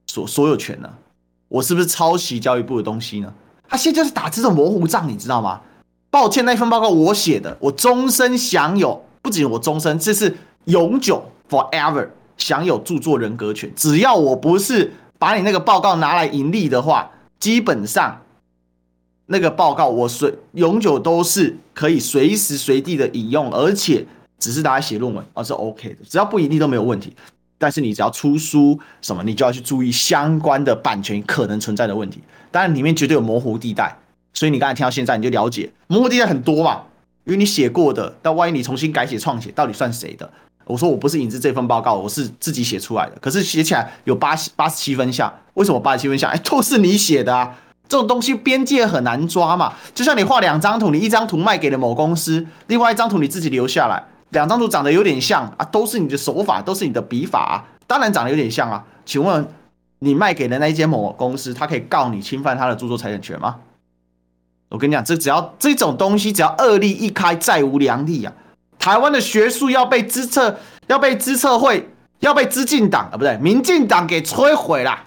[0.06, 0.88] 所所有权呢？
[1.48, 3.32] 我是不是抄袭教育部的东西呢？
[3.66, 5.60] 他现在就是打这种模糊仗，你知道吗？
[6.10, 14.92] 抱歉，那份报告我写的，我终身享有，不仅我终身，这是永久 forever 享有著作人格权，只要我不是。
[15.18, 18.20] 把你那个报告拿来盈利的话，基本上
[19.26, 24.04] 那个报告我随永久都是可以随时随地的引用，而且
[24.38, 27.14] 只是拿来写论文，而是 OK 的，只要不盈利都没有问题。
[27.56, 32.20] 但是你只要出书什么，你就要去注意相关的版权可能存在的问题。
[32.50, 33.96] 当然里面绝对有模糊地带，
[34.34, 36.82] 所以你刚才听到现在你就了解模糊地带很多嘛，
[37.24, 40.30] 因为你写过的，但万一你重新改写创写，到底算谁的？
[40.66, 43.12] 我说我不是引自这份报告，我是自己写出来的。
[43.20, 46.30] 可是写起来有八十八十七分像，为什么八十七分像？
[46.30, 47.54] 哎，都是你写的啊！
[47.86, 49.74] 这种东西边界很难抓嘛。
[49.94, 57.54] 就像你画两张图，你一张图卖给了某公司，另外一张图你自己留下来，两张图长得有点像啊，都是你的手法，都是你的笔法啊，
[57.86, 58.82] 当然长得有点像啊。
[59.04, 59.46] 请问
[59.98, 63.56] 你卖给的那一间某公司，他可以告你侵犯他的著作财产权吗？
[64.70, 68.32] 我跟你讲，这只要这种东西，只要恶例一开，再无良例啊。
[68.84, 70.54] 台湾的学术要被资策，
[70.88, 71.88] 要被资策会，
[72.20, 75.02] 要被资进党啊，不对，民进党给摧毁啦。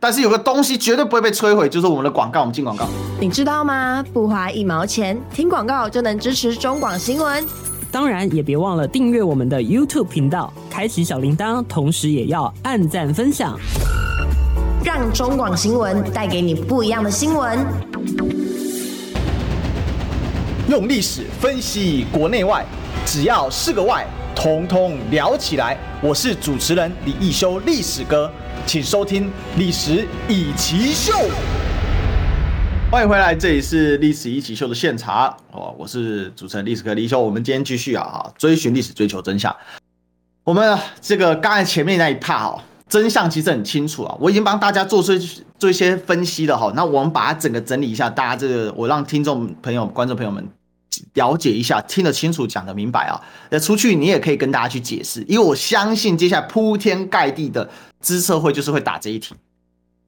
[0.00, 2.40] 但是有个东西绝对不会被摧毁，就是我们的广告。
[2.40, 2.86] 我们进广告，
[3.20, 4.02] 你知道吗？
[4.14, 7.46] 不花一毛钱，听广告就能支持中广新闻。
[7.92, 13.54] 当然，也别忘了订阅我们的 YouTube 频道，开启小铃铛，同时也要按赞分享，
[14.82, 17.58] 让中广新闻带给你不一样的新闻。
[20.70, 22.64] 用历史分析国内外，
[23.04, 24.06] 只要是个“外”，
[24.36, 25.76] 统统聊起来。
[26.00, 28.30] 我是主持人李易修，历史哥。
[28.66, 29.24] 请收听
[29.56, 31.12] 《历史易起 SHOW》，
[32.88, 37.20] 欢迎回来，这里是《历史一起秀》的现场哦，我是主持人历史哥李易修。
[37.20, 39.52] 我们今天继续啊，追寻历史，追求真相。
[40.44, 45.18] 我们这个刚才前面那一趴哦，真相其实很清楚啊，我已经帮大家做出
[45.58, 46.72] 做一些分析了哈。
[46.76, 50.48] 那我们把它整个整理一下，大家这个我让听众朋友、观众朋友们。
[51.14, 53.20] 了解一下，听得清楚，讲得明白啊！
[53.50, 57.68] 那出去你也可以跟大家去解释，因为我相信接下来铺天盖地的
[58.00, 59.34] 资策会就是会打这一题，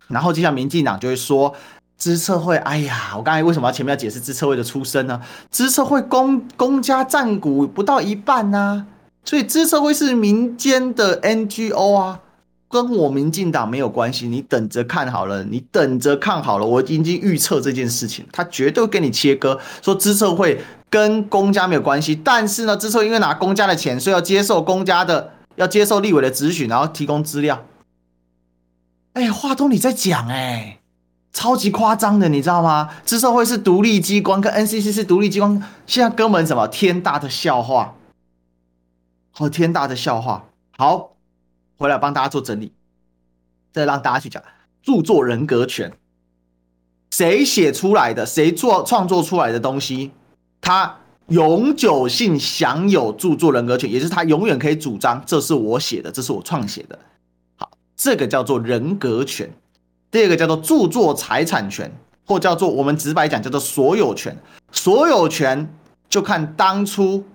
[0.09, 1.55] 然后接下民进党就会说
[1.99, 5.21] 知策会，哎呀，我刚才为什么要前面要解释知策会的出身呢？
[5.51, 8.87] 知策会公公家占股不到一半呐、啊，
[9.25, 12.21] 所以知策会是民间的 NGO 啊。
[12.69, 20.59] 跟我民进党没有关系，你等着看好了，你等着看好了，我已经预测这件事情，他绝对跟你切割，说知策会
[20.93, 27.65] 跟公家没有关系，但是呢，之所以因为拿公家的钱，所以要接受公家的，要接受立委的质询，然后提供资料。
[29.15, 30.81] 哎，话都你在讲，哎，
[31.33, 32.91] 超级夸张的，你知道吗？
[33.07, 37.95] 资社会是独立机关，跟 NCC 是独立机关，现在根本什么天大的笑话，
[39.31, 40.45] 好天大的笑话，
[40.77, 41.09] 好。
[41.79, 42.71] 回来帮大家做整理，
[43.73, 44.41] 再让大家去讲
[44.85, 45.93] 著作人格权，
[47.11, 50.13] 谁写出来的，谁做创作出来的东西，
[50.63, 50.97] 他
[51.27, 56.99] 永久性享有著作人格权，也就是他永远可以主张这是我写的，这是我创写的。
[57.57, 59.53] 好，这个叫做人格权。
[60.11, 61.93] 第二个叫做著作财产权，
[62.25, 64.35] 或叫做我们直白讲叫做所有权。
[64.71, 65.75] 所有权
[66.09, 67.27] 就看当初。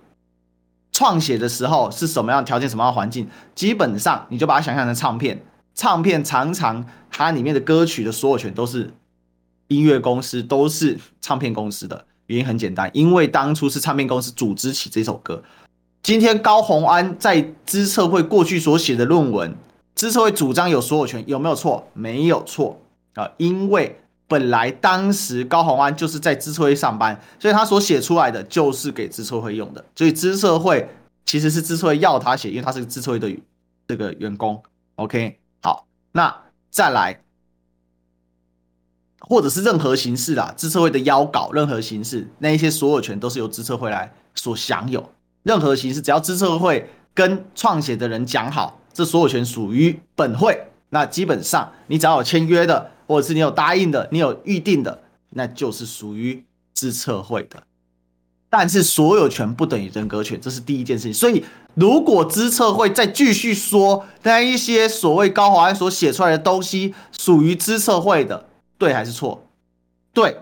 [0.90, 3.28] 创写的时候是什么样条件，什么样的环境？
[3.54, 5.40] 基本上你就把它想象成唱片，
[5.76, 8.92] 唱片常常它里面的歌曲的所有权都是
[9.68, 12.07] 音乐公司，都是唱片公司的。
[12.28, 15.44] 原因很简单，因为当初是唱片公司组织起这首歌。
[16.02, 19.54] 今天高虹安在资策会过去所写的论文，
[19.96, 21.86] 资策会主张有所有权，有没有错？
[21.94, 22.80] 没有错
[23.16, 24.00] 啊，因为。
[24.30, 29.82] 本来当时高虹安就是在资策会上班，所以他所写出来的就是给资策会用的。
[29.96, 30.86] 所以资策会
[31.24, 33.34] 其实是资策会要他写，因为他是资策会的
[33.88, 34.62] 这个员工。
[34.96, 37.18] OK，好，那再来，
[39.19, 45.12] 或者是任何形式啦，知策会的邀稿，任何形式，那一些所有权都是由知策会来所享有。
[45.43, 52.91] 任何形式，只要知策会跟创写的人讲好，这所有权属于本会，那基本上你只要有签约的。
[53.08, 57.63] 或者是你有答应的，你有预定的，那就是属于知策会的。
[58.49, 61.13] 但是所有权不等于人格权，这是第一件事情。
[61.13, 68.45] 所以，如果知策会再继续说那一些所谓高华安所写出来的东西属于知策会的，
[68.78, 69.44] 对还是错？
[70.13, 70.40] 对，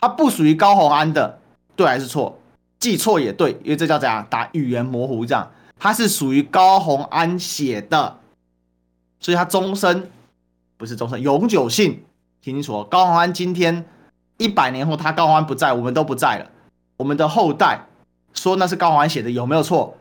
[0.00, 1.38] 它不属于高宏安的，
[1.76, 2.38] 对还是错？
[2.78, 4.26] 记错也对，因为这叫怎样？
[4.28, 8.18] 打语言模糊这样，它是属于高宏安写的，
[9.20, 10.10] 所以它终身。
[10.78, 12.02] 不是终身永久性，
[12.40, 12.82] 听清楚。
[12.82, 13.84] 高宏安今天
[14.36, 16.50] 一百年后，他高虹安不在，我们都不在了。
[16.96, 17.86] 我们的后代
[18.34, 19.96] 说那是高宏安写的，有没有错？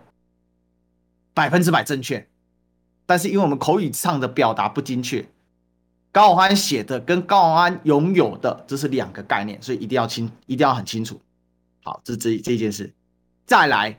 [1.36, 2.28] 百分之百正确。
[3.06, 5.30] 但是因为我们口语上的表达不精确，
[6.12, 11.20] 高虹安写的跟高虹安拥有的这是两个概念，所以一定要清，一定要很清楚。
[11.84, 12.94] 好，这这这件事。
[13.46, 13.98] 再来，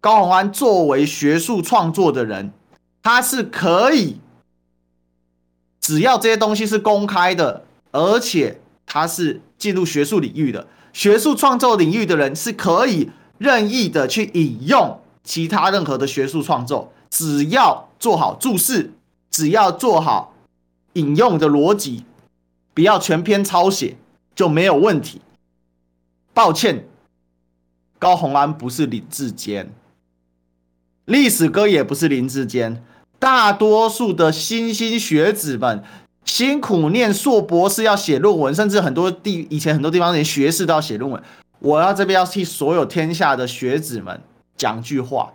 [0.00, 2.52] 高虹安作为学术创作的人，
[3.02, 4.20] 他是可以。
[5.80, 18.92] 只要这些东西是公开的，而且他是进入学术领域的，学术创作领域的人是可以任意的去引用其他任何的学术创作，只要做好注释，
[19.30, 20.34] 只要做好
[20.96, 22.04] 引用的逻辑，
[22.74, 23.96] 不要全篇抄写
[24.34, 25.20] 就没有问题。
[26.34, 26.86] 抱歉，
[27.98, 29.72] 高虹安不是林志坚，
[31.04, 32.82] 历史哥也不是林志坚。
[33.18, 35.82] 大多数的莘莘学子们
[36.24, 41.22] 辛苦念硕博士，要写论文，甚至很多地以前很多地方连学士都要写论文。
[41.58, 44.20] 我要这边要替所有天下的学子们
[44.56, 45.32] 讲句话。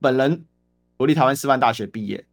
[0.00, 0.44] 本人
[0.96, 2.24] 国立台湾师范大学毕业，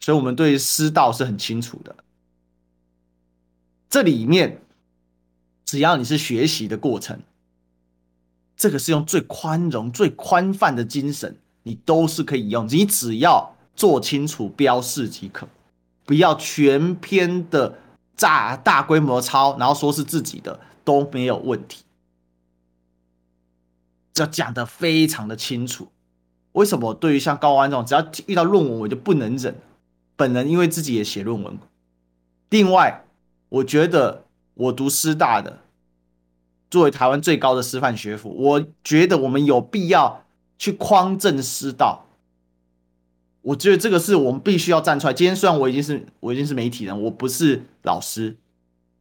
[0.00, 1.94] 所以我们对师道是很清楚的。
[3.88, 4.62] 这里面
[5.64, 7.20] 只要你是学习的过程，
[8.56, 12.66] 这个是用最宽容、最宽泛的精神，你都是可以用。
[12.68, 15.48] 你只要做清楚标示即可，
[16.04, 17.78] 不要全篇的
[18.16, 21.84] 炸大规模抄，然后说是自己的都没有问题。
[24.16, 25.88] 要讲得非常的清楚。
[26.52, 29.56] 为什么对于像高安这种，只要遇到论文我就不能忍？
[30.20, 31.58] 本人因为自己也写论文。
[32.50, 33.06] 另外，
[33.48, 35.60] 我觉得我读师大的，
[36.70, 40.24] 作为台湾最高的师范学府，我觉得我们有必要
[40.58, 42.04] 去匡正师道。
[43.40, 45.14] 我觉得这个是我们必须要站出来。
[45.14, 48.36] 今天虽然我已经是我已经是媒体人，我不是老师，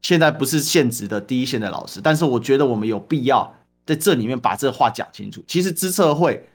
[0.01, 3.53] 现在不是现职的第一线的老师，但是我觉得我们有必要
[3.85, 5.43] 在这里面把这话讲清楚。
[5.45, 6.47] 其实资策会。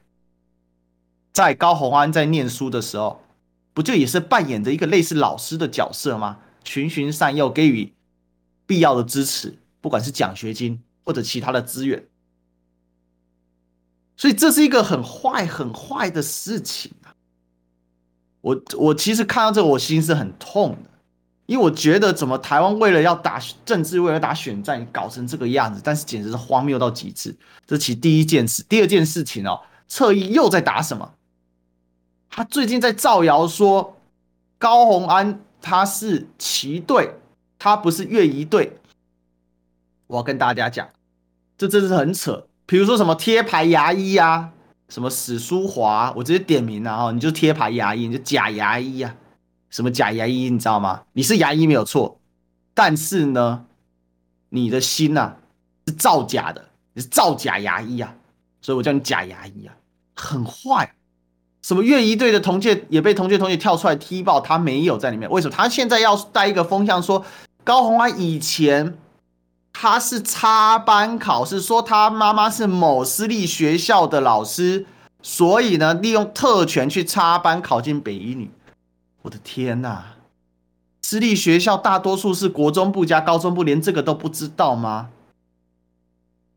[1.35, 3.21] 在高虹安在念书的时候，
[3.75, 6.39] 不就也是扮演着一个类似老师的角色吗？
[6.65, 7.93] 循循善诱，给予
[8.65, 12.07] 必要的支持，不管是奖学金或者其他的资源。
[14.17, 17.13] 所以这是一个很坏、很坏的事情啊！
[18.41, 20.91] 我我其实看到这，我心是很痛的，
[21.47, 27.37] 因为我觉得怎么台湾为了要打政治，为了打选战，搞成这个样子，但是简直是荒谬到极致。
[27.67, 31.13] 这其第一件事，第二件事情哦，侧翼又在打什么？
[32.37, 33.97] 他最近在造谣说
[34.59, 37.15] 高虹安他是旗队，
[37.61, 38.77] 他不是越一队。
[40.09, 40.89] 我要跟大家讲，
[41.57, 42.45] 这真是很扯。
[42.67, 44.51] 比如说什么贴牌牙医啊，
[44.89, 49.15] 什么史书华，我直接点名了啊，你就贴牌牙医，你就假牙医啊，
[49.71, 51.05] 什么假牙医，你知道吗？
[51.13, 52.19] 你是牙医没有错，
[52.75, 53.65] 但是呢，
[54.49, 55.37] 你的心呐
[55.87, 58.13] 是造假的，你是造假牙医啊，
[58.61, 59.77] 所以我叫你假牙医啊，
[60.17, 60.93] 很坏。
[61.65, 65.31] 什么乐仪队的同届也被同届同学跳出来踢爆，他没有在里面。
[65.31, 67.25] 为什么他现在要带一个风向说
[67.65, 68.99] 高红安以前
[69.73, 74.85] 他是插班考试，说他妈妈是某私立学校的老师，
[75.23, 78.51] 所以呢利用特权去插班考进北一女。
[79.23, 80.03] 我的天呐，
[81.01, 85.09] 私立学校大多数是国中部加高中部，连这个都不知道吗？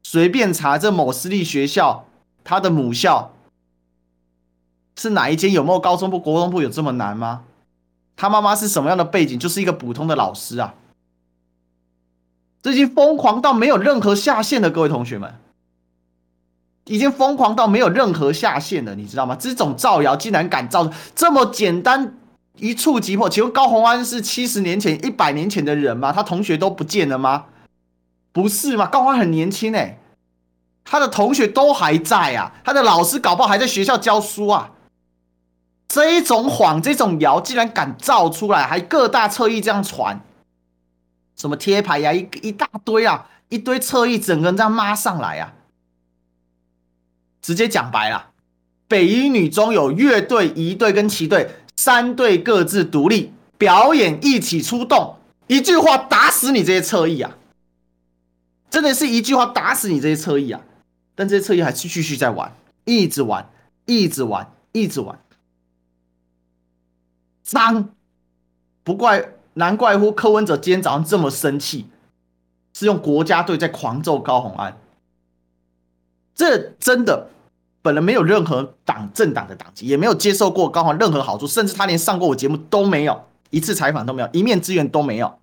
[0.04, 2.04] 随便查这某私立学校，
[2.44, 3.32] 他的母校。
[4.98, 5.52] 是哪一间？
[5.54, 7.44] 有没有高中部、国中部有这么难吗？
[8.16, 9.38] 他妈妈是什么样的背景？
[9.38, 10.74] 就是一个普通的老师啊。
[12.64, 15.36] 这已经疯狂到没有任何下限的，各位同学们，
[16.86, 19.38] 已经疯狂到没有任何下限了，你知道吗？
[19.40, 22.18] 这种造谣竟然敢造这么简单，
[22.56, 23.30] 一触即破。
[23.30, 26.12] 请问高虹安是七十年前、一百年前的人吗？
[26.12, 27.46] 他同学都不见了吗？
[28.32, 28.88] 不是吗？
[28.88, 30.00] 高虹安很年轻哎、
[30.84, 34.72] 他的同学都还在啊，他的老师搞不好还在学校教书啊。
[35.88, 40.22] 这一种谎，这种谣，竟然敢造出来，还各大侧翼这样传，
[41.36, 45.54] 什么贴牌呀，一一大堆啊，一堆侧翼，整个人这样骂上来啊！
[47.42, 48.32] 直接讲白了，
[48.90, 55.16] 北一女中有乐队、一队跟七队三队各自独立表演，一起出动，
[55.48, 57.38] 一句话打死你这些侧翼啊！
[58.70, 60.60] 真的是一句话打死你这些侧翼啊！
[61.16, 63.50] 但这些侧翼还是继续在玩，一直玩，
[63.86, 65.18] 一直玩，一直玩。
[67.48, 67.92] 脏，
[68.84, 71.88] 不怪，难怪乎柯文哲今天早上这么生气，
[72.74, 74.78] 是用国家队在狂揍高虹安。
[76.36, 77.30] 这真的，
[77.82, 85.40] 本人没有任何党政党的党籍，也没有接受过高虹安任何好处，甚至他连上过我节目都没有，一次采访都没有，一面之缘都没有。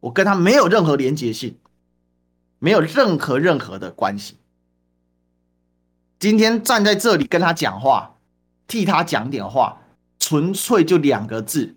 [0.00, 1.56] 我跟他没有任何连结性，
[2.58, 4.36] 没有任何任何的关系。
[6.18, 8.16] 今天站在这里跟他讲话，
[8.66, 9.78] 替他讲点话。
[10.32, 11.76] 纯粹就两个字，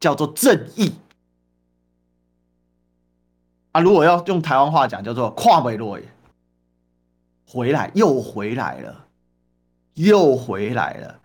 [0.00, 0.94] 叫做正义
[3.72, 3.82] 啊！
[3.82, 6.08] 如果要用台湾话讲，叫做跨美落耶，
[7.46, 9.08] 回来又回来了，
[9.92, 11.20] 又回来了。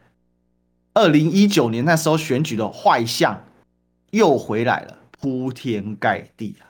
[0.94, 3.42] 二零一九年那时候选举的坏象
[4.12, 6.68] 又回来了，铺天盖地啊！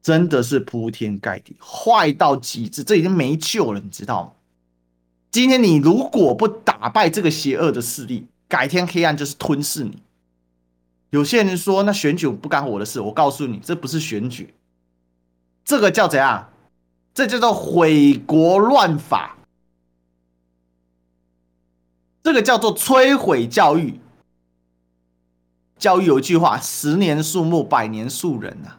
[0.00, 4.32] 真的是铺天盖地，坏到极致，这已经没救了，你知道吗？
[5.32, 10.02] 今天你如果不打败这个邪恶的势力，改天黑暗就是吞噬你。
[11.08, 14.52] 有些人说，那选举不干我的事，我告诉你，这不是选举，
[15.64, 16.50] 这个叫怎样？
[17.14, 19.36] 这叫做毁国乱法，
[22.22, 23.98] 这个叫做摧毁教育。
[25.78, 28.76] 教育有一句话：十年树木，百年树人呐。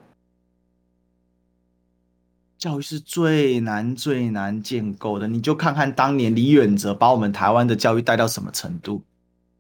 [2.64, 9.03] 教育是最难最难建构的，你就看看当年李远哲把我们台湾的教育带到什么程度，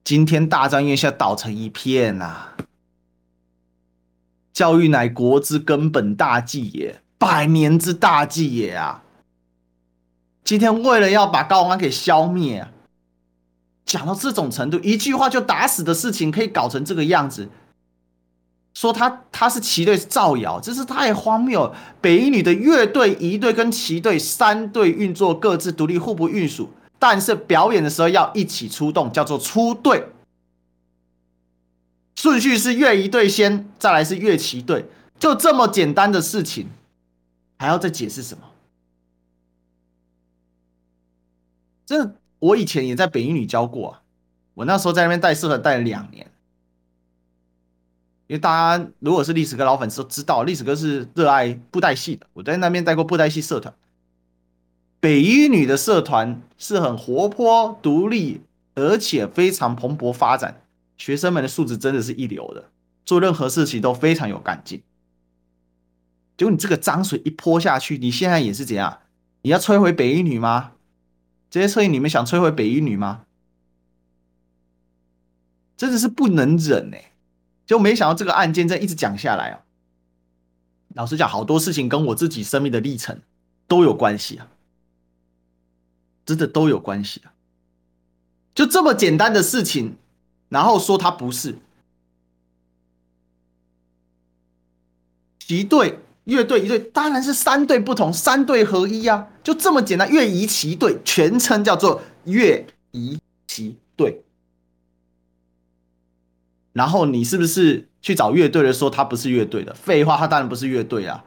[0.05, 2.55] 今天大专院校倒成一片啊！
[4.53, 9.03] 教育乃国之根本大计也，百年之大计也啊！
[10.45, 12.65] 今天为了要把高虹安给消灭，
[13.83, 17.49] 讲到这种程度，一句话就打死的事情，可以搞成这个样子。
[18.73, 21.75] 说他他是旗队造谣，真是太荒谬了。
[22.01, 30.05] 北一女的乐队、仪队跟旗队三队运作各自独立，互不隶属，但是表演的时候要一起出动，叫做出队。
[32.15, 34.85] 顺序是乐仪队先，再来是乐旗队，
[35.19, 36.67] 就这么简单的事情，
[37.59, 38.43] 还要再解释什么？
[41.85, 44.01] 这我以前也在北一女教过啊，
[44.55, 46.25] 我那时候在那边带社团带了两年。
[48.27, 52.25] 因为大家如果是历史哥老粉丝都知道，历史哥是热爱布袋戏的。
[52.33, 53.73] 我在那边带过布袋戏社团，
[54.99, 58.41] 北一女的社团是很活泼、独立，
[58.75, 60.61] 而且非常蓬勃发展。
[60.97, 62.69] 学生们的素质真的是一流的，
[63.03, 64.81] 做任何事情都非常有干劲。
[66.37, 68.99] 结果你这个脏水一泼下去，你现在也是怎样？
[69.41, 70.71] 你要摧毁北一女吗？
[71.49, 73.25] 这些车影，你们想摧毁北一女吗？
[75.75, 77.12] 真的是不能忍哎、欸！
[77.65, 79.61] 就没想到这个案件在一直讲下来啊。
[80.95, 83.19] 老实讲，好多事情跟我自己生命的历程
[83.67, 84.47] 都有关系啊，
[86.25, 87.33] 真的都有关系啊。
[88.53, 89.95] 就这么简单的事情，
[90.49, 91.57] 然后说他不是
[95.39, 100.07] 旗队、乐队、一队，当然是三队不同，三队合一啊，就这么简单。
[100.11, 104.23] 乐仪旗队全称叫做乐仪旗队。
[106.73, 109.73] 然后你是不是去找乐队的说他不是乐队的？
[109.75, 111.23] 废话，他当然不是乐队啊！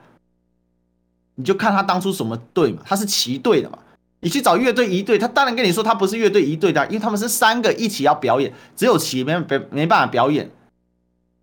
[1.37, 3.79] 你就看他当初什么队嘛，他是旗队的嘛。
[4.21, 10.51] 你去找乐队一队，他当然跟你说他不是乐队一队的，因为他们是三个一起要表演，只有旗没没没办法表演。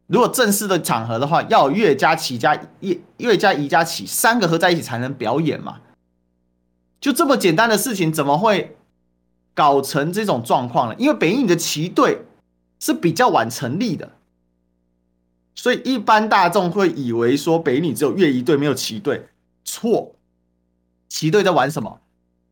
[0.08, 5.78] 如果正式的场合的话，要乐加旗加乐乐加仪加旗三个合在一起才能表演嘛。
[6.99, 8.76] 就这么简单的事情，怎么会
[9.54, 10.95] 搞成这种状况呢？
[10.99, 12.26] 因为北影的旗队。
[12.84, 14.11] 是比较晚成立的，
[15.55, 19.29] 所以一般大众会以为说北女只有乐仪队没有旗队，
[19.63, 20.15] 错。
[21.07, 22.01] 旗队在玩什么？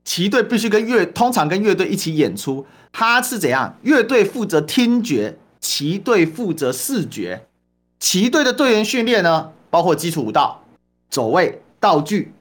[0.06, 2.66] 旗队必须跟乐，通常跟乐队一起演出。
[2.94, 3.78] 他是怎样？
[3.82, 7.48] 乐队负责听觉，旗队负责视觉。
[8.00, 10.64] 旗队的队员训练呢，包括基础舞蹈、
[11.10, 12.34] 走位、道具。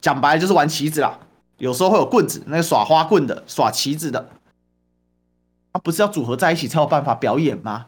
[0.00, 1.20] 讲白了就是玩旗子啦，
[1.58, 4.30] 有时候会有棍子，那个耍花棍的，耍旗子的。
[5.74, 7.86] 他不是要组合在一起才有办法表演吗？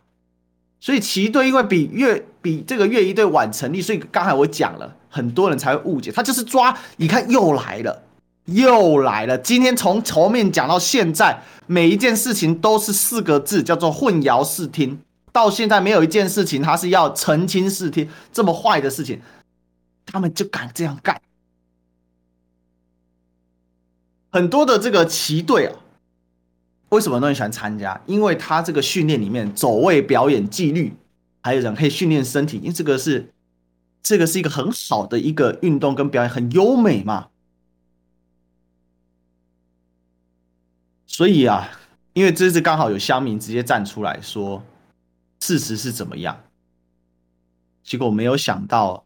[0.81, 6.11] 所以旗队因为比乐比这个乐仪队晚成立，所以刚才我讲了，很多人才会误解。
[6.11, 8.03] 他就是抓，你看又来了，
[8.47, 9.39] 又来了。
[9.39, 15.01] 今天从头面讲到现在，每一件事情都是四个字，叫做混淆视听。
[15.33, 19.23] 到现在没有一件事情他是要澄清视听，这么坏的事情，
[20.05, 21.21] 他们就敢这样干。
[24.33, 25.77] 很多的这个旗队啊。
[26.91, 28.01] 为什么都很喜欢参加？
[28.07, 30.95] 因为他这个训练里面走位表演纪律，
[31.43, 33.33] 还有人可以训练身体，因为这个是
[34.05, 37.29] 这个是一个很好的一个运动跟表演，很优美嘛。
[41.07, 41.71] 所以啊，
[42.13, 44.63] 因为这次刚好有乡民直接站出来说
[45.41, 46.45] 事实是怎么样，
[47.83, 49.05] 结果没有想到，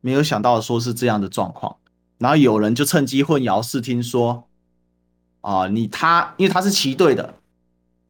[0.00, 1.76] 没有想到说是这样的状况，
[2.18, 4.47] 然后有人就趁机混淆视听说。
[5.40, 7.34] 啊，你他，因为他是旗队的，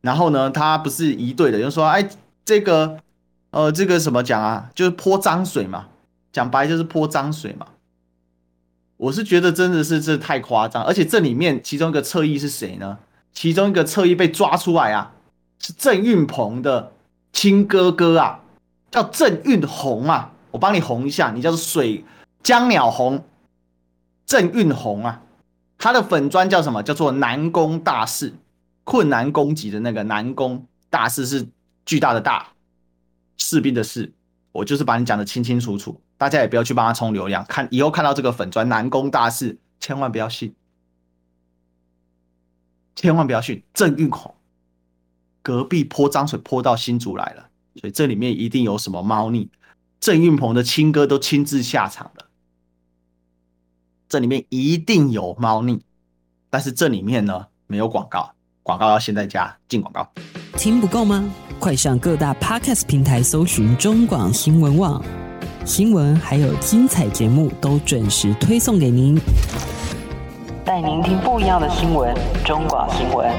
[0.00, 2.08] 然后呢，他不是一队的，就说，哎，
[2.44, 2.98] 这个，
[3.50, 5.86] 呃，这个什么讲啊，就是泼脏水嘛，
[6.32, 7.66] 讲白就是泼脏水嘛。
[8.96, 12.98] 我是觉得真的是这太夸张，而且这里面其中一个侧翼是谁呢？
[13.32, 15.12] 其中一个侧翼被抓出来啊，
[15.60, 16.90] 是郑运鹏的
[17.32, 18.40] 亲哥哥啊，
[18.90, 22.04] 叫郑运红啊，我帮你红一下，你叫做水
[22.42, 23.22] 江鸟红，
[24.26, 25.22] 郑运红啊。
[25.78, 26.82] 他的粉专叫什么？
[26.82, 28.34] 叫做难攻大士，
[28.84, 31.46] 困难攻击的那个难攻大士是
[31.86, 32.48] 巨大的大
[33.36, 34.12] 士兵的士。
[34.50, 37.44] 我就是把你讲的清清楚楚，大家也不要去帮他充流量。
[37.44, 40.52] 看以后看到这个粉专难攻大士，千万不要信，
[42.96, 43.62] 千万不要信。
[43.72, 44.34] 郑运红
[45.42, 49.48] 隔壁泼脏水泼到新竹来了，所以这里面一定有什么猫腻。
[50.00, 52.27] 郑运鹏的亲哥都亲自下场了。
[54.08, 55.82] 这里面一定有猫腻，
[56.48, 58.30] 但是这里面呢没有广告，
[58.62, 60.10] 广告要现在加进广告。
[60.56, 61.30] 听不够吗？
[61.58, 65.04] 快上各大 Podcast 平台搜寻中广新闻网，
[65.66, 69.20] 新闻还有精彩节目都准时推送给您，
[70.64, 72.16] 带您听不一样的新闻。
[72.46, 73.30] 中广新闻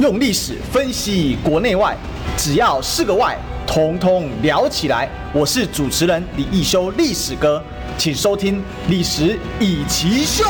[0.00, 1.94] 用历史分析国内外，
[2.38, 3.38] 只要是个“外”。
[3.74, 5.08] 统统聊起来！
[5.32, 7.64] 我是主持人李易修，历史哥。
[7.96, 8.58] 请收听
[8.90, 10.44] 《历史易起秀》。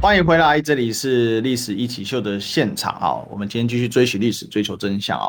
[0.00, 3.20] 欢迎回来，这里是《历史一起秀》的现场啊！
[3.30, 5.28] 我们今天继续追寻历史，追求真相啊！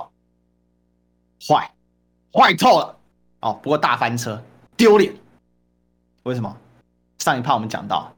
[1.46, 1.70] 坏，
[2.32, 2.96] 坏透了
[3.42, 3.60] 哦！
[3.62, 4.42] 不过大翻车，
[4.78, 5.14] 丢脸。
[6.24, 6.56] 为什么？
[7.18, 8.16] 上一趴我们讲到，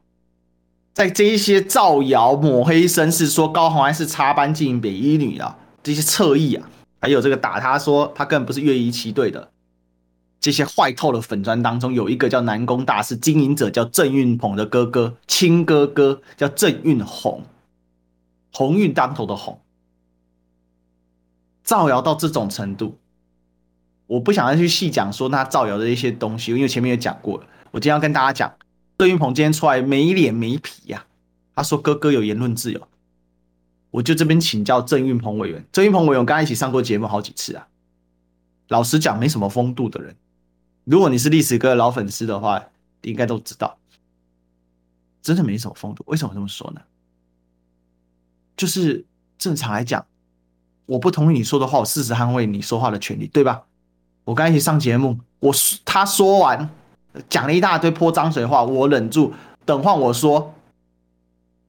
[0.94, 6.70] 在这一些造谣抹黑声势，说高红安是插班进北一女啊，这些侧翼啊，
[7.02, 9.52] 还有这个打他说他根本不是乐仪旗队的。
[10.39, 17.43] 这些坏透的粉砖当中，有一个叫南宫大师经营者，叫郑运鹏的哥哥亲哥哥，叫郑运鸿，
[18.52, 19.60] 鸿运当头的鸿，
[21.64, 22.97] 造谣到这种程度，
[24.08, 27.45] 我不想再去细讲说他造谣的一些东西，因为前面也讲过了。
[27.70, 28.52] 我今天要跟大家讲，
[28.97, 31.06] 郑运鹏今天出来没脸没皮呀、
[31.54, 32.88] 他说哥哥有言论自由，
[33.92, 37.68] 我就这边请教郑运鹏委员，郑运鹏委员我跟他一起上过节目好几次啊，
[38.70, 40.16] 老实讲没什么风度的人。
[40.86, 42.64] 如果你是历史哥的老粉丝的话，
[43.02, 43.78] 应该都知道，
[45.22, 46.04] 真的没什么风度。
[46.08, 46.82] 为什么这么说呢？
[48.58, 49.06] 就是
[49.38, 50.06] 正常来讲，
[50.86, 53.64] 我不同意你说的话，我事实捍卫你说话的权利，对吧？
[54.24, 56.70] 我刚一起上节目，我他说完
[57.28, 59.34] 讲了一大堆泼脏水话，我忍住，
[59.66, 60.54] 等换我说，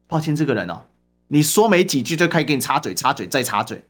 [0.07, 0.83] 抱歉，这个人哦，
[1.33, 3.83] 你说没几句就开始给你插嘴，插嘴再插嘴，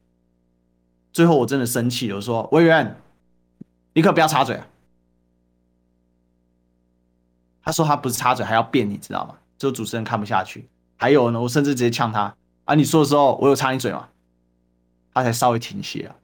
[1.12, 2.96] 最后我真的生气了，我说委员，
[3.94, 4.66] 你可不要插嘴啊！
[7.64, 9.34] 他说他不是插嘴，还要辩，你知道吗？
[9.58, 10.68] 这个主持人看不下去。
[10.96, 12.32] 还有呢，我甚至直接呛他
[12.64, 12.76] 啊！
[12.76, 14.08] 你说的时候，我有插你嘴吗？
[15.12, 16.14] 他才稍微停歇啊，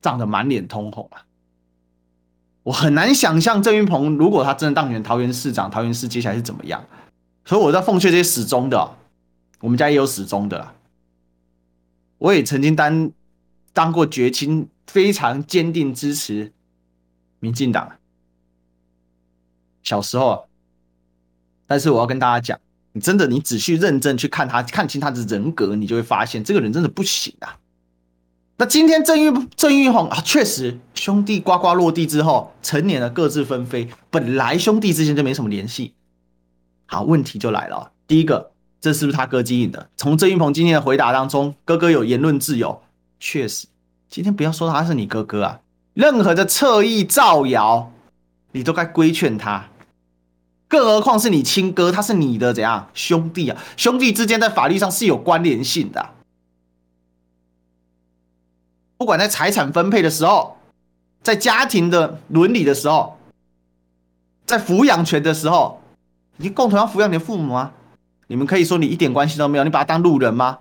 [0.00, 1.26] 涨得满脸通红啊！
[2.62, 6.84] 我很难想象郑云鹏如果他真的当选桃园市长，桃园市接下来是怎么样。
[7.44, 8.96] 所以我在奉劝这些死忠的，
[9.64, 10.74] 我们家也有死忠的啦。
[12.18, 13.10] 我也曾经当
[13.72, 16.52] 当过绝亲，非常坚定支持
[17.40, 17.96] 民进党。
[19.82, 20.46] 小时候。
[21.66, 22.60] 但是我要跟大家讲，
[22.92, 27.58] 你真的，你仔细认真去看他，看清他的人格，你就会发现这个人真的不行啊。
[28.58, 33.88] 那今天郑玉郑运鸿啊，确实兄弟呱呱落地之后，成年了，各自纷飞。
[34.10, 35.94] 本来兄弟之间就没什么联系。
[36.84, 37.92] 好，问题就来了。
[38.06, 38.52] 第一个，
[38.84, 39.88] 这是不是他哥经营的？
[39.96, 42.82] 从郑云鹏今天的回答当中，哥哥有言论自由，
[43.18, 43.66] 确实。
[44.10, 45.60] 今天不要说他是你哥哥啊，
[45.94, 47.90] 任何的侧翼造谣，
[48.52, 49.70] 你都该规劝他。
[50.68, 53.58] 更何况是你亲哥，他是你的怎样兄弟啊？
[53.78, 56.10] 兄弟之间在法律上是有关联性的，
[58.98, 60.58] 不管在财产分配的时候，
[61.22, 63.16] 在家庭的伦理的时候，
[64.44, 65.80] 在抚养权的时候，
[66.36, 67.72] 你共同要抚养你的父母啊。
[68.26, 70.58] 你们可以说你一点关系都没有，你把他当路人吗？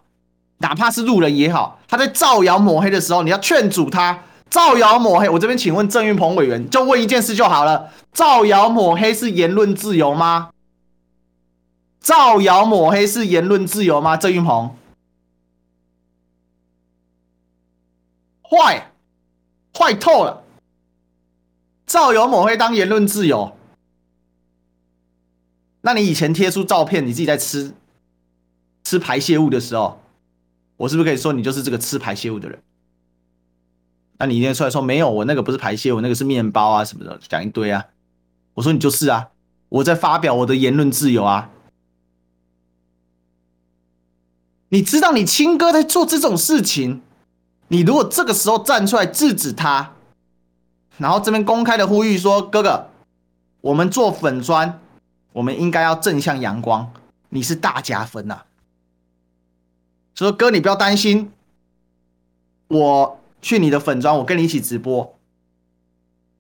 [0.60, 4.24] 哪怕是路人也好，他在造谣抹黑的时候，你要劝阻他。
[4.50, 7.90] 造谣抹黑，我这边请问郑运鹏委员，就问一件事就好了。
[8.12, 10.52] 造谣抹黑是言论自由吗？
[12.00, 14.16] 造谣抹黑是言论自由吗？
[14.16, 14.76] 郑运鹏，
[18.44, 18.92] 坏，
[19.76, 20.44] 坏透了。
[21.88, 23.58] 造谣抹黑当言论自由，
[25.86, 27.74] 那你以前贴出照片，你自己在吃
[28.86, 30.02] 吃排泄物的时候，
[30.78, 32.58] 我是不是可以说你就是这个吃排泄物的人？
[34.18, 37.86] 那你一天出来说没有，我那个不是排泄，我那个是面包啊什么的，讲一堆啊。
[38.54, 39.30] 我说你就是啊，
[39.68, 41.50] 我在发表我的言论自由啊。
[44.70, 47.02] 你知道你亲哥在做这种事情，
[47.68, 49.94] 你如果这个时候站出来制止他，
[50.98, 52.90] 然后这边公开的呼吁说哥哥，
[53.62, 54.80] 我们做粉砖，
[55.34, 56.94] 我们应该要正向阳光，
[57.30, 58.46] 你是大加分呐、啊。
[60.16, 61.32] 说哥你不要担心，
[62.70, 63.20] 我。
[63.44, 65.20] 去你的粉专，我跟你一起直播，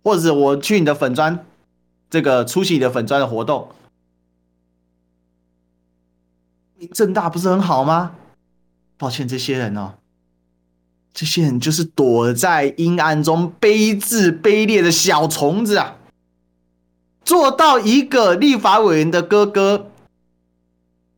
[0.06, 1.46] 或者我去你的粉专，
[2.10, 3.68] 这个出席你的粉专的活动，
[6.78, 8.16] 你正大不是很好吗？
[8.98, 9.96] 抱歉，这些人哦，
[11.14, 15.98] 这些人就是躲在阴暗中卑智卑劣的小虫子啊！
[17.24, 19.90] 做到一个立法委员的哥哥。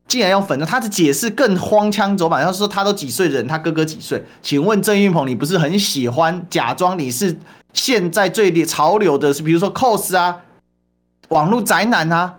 [0.07, 2.45] 竟然用粉的，他的解释更荒腔走板。
[2.45, 4.23] 他说他都几岁人，他哥哥几岁？
[4.43, 7.35] 请问郑运鹏，你不是很喜欢假装你是
[7.73, 10.43] 现在最潮流的，是比如说 cos 啊，
[11.29, 12.37] 网络宅男啊？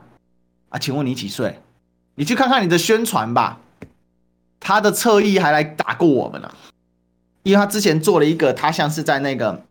[0.68, 1.60] 啊，请问你几岁？
[2.14, 3.58] 你去看看你的宣传吧。
[4.60, 6.48] 他的侧翼还来打过我们呢，
[7.42, 9.64] 因为他之前做了一个，他像是在那个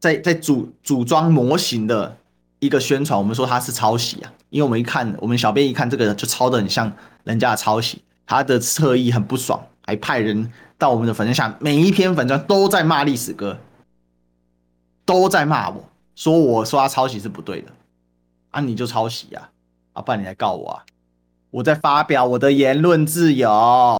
[0.00, 2.16] 在在组组装模型的
[2.62, 4.32] 一个宣传，我们说他是抄袭啊。
[4.50, 6.92] 因为我们一看，我们小编一看这个就抄的很像
[7.24, 13.58] 人家的抄袭，他的侧翼很不爽，还派人到我们的粉专下，每一篇粉专都在骂历史哥，
[15.04, 15.84] 都在骂我。
[16.14, 17.72] 说我说他抄袭是不对的，
[18.52, 19.50] 啊，你就抄袭啊，
[19.94, 20.84] 啊，不然你来告我啊，
[21.50, 23.98] 我在发表我的言论自由，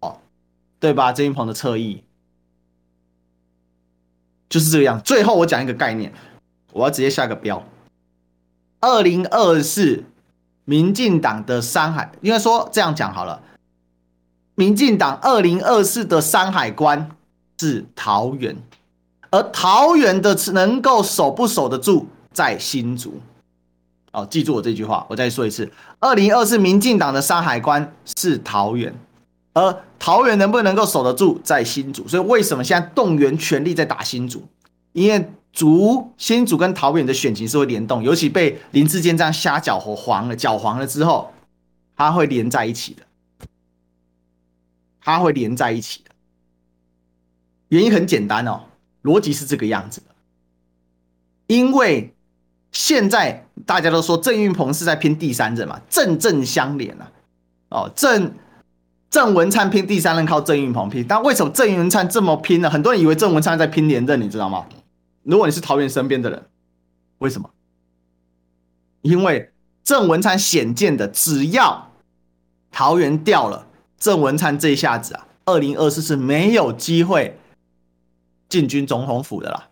[0.79, 1.11] 对吧？
[1.11, 2.01] 郑运鹏的侧翼
[4.47, 5.01] 就是这个样。
[5.01, 6.13] 最后我讲一个概念，
[6.71, 7.61] 我要直接下个标，
[8.83, 10.03] 二零二四
[10.65, 13.41] 民进党的山海，应该说这样讲好了。
[14.55, 17.09] 民进党二零二四的山海关
[17.57, 18.57] 是桃园，
[19.31, 23.21] 而桃园的能够守不守得住，在新竹。
[24.11, 25.71] 哦，记住我这句话，我再说一次：
[26.01, 28.93] 二零二四民进党的山海关是桃园，
[29.53, 32.05] 而桃园能不能够守得住，在新竹。
[32.05, 34.45] 所以为什么现在动员全力在打新竹？
[34.91, 41.31] 因为竹新竹跟桃园的选情是会联动，尤其被林志坚这样瞎搅和黄了，搅黄了之后，
[41.95, 43.03] 它会连在一起的。
[45.05, 46.11] 它会连在一起的，
[47.67, 48.61] 原因很简单哦，
[49.03, 50.07] 逻辑是这个样子的。
[51.47, 52.13] 因为
[52.71, 57.11] 现在大家都说郑运鹏是在拼第三任嘛，正正相连啊。
[57.67, 58.33] 哦，郑
[59.09, 62.69] 郑文灿拼第三任靠郑运鹏拼，但为什么郑文灿这么拼呢？
[62.69, 64.65] 很多人以为郑文灿在拼连任，你知道吗？
[65.23, 66.45] 如果你是桃园身边的人，
[67.19, 67.49] 为什么？
[69.01, 69.51] 因为
[69.83, 71.91] 郑文灿显见的，只要
[72.71, 73.67] 桃园掉了。
[73.97, 77.39] 郑文灿这一下子啊，二零二四是没有机会
[78.49, 79.69] 进军总统府的啦。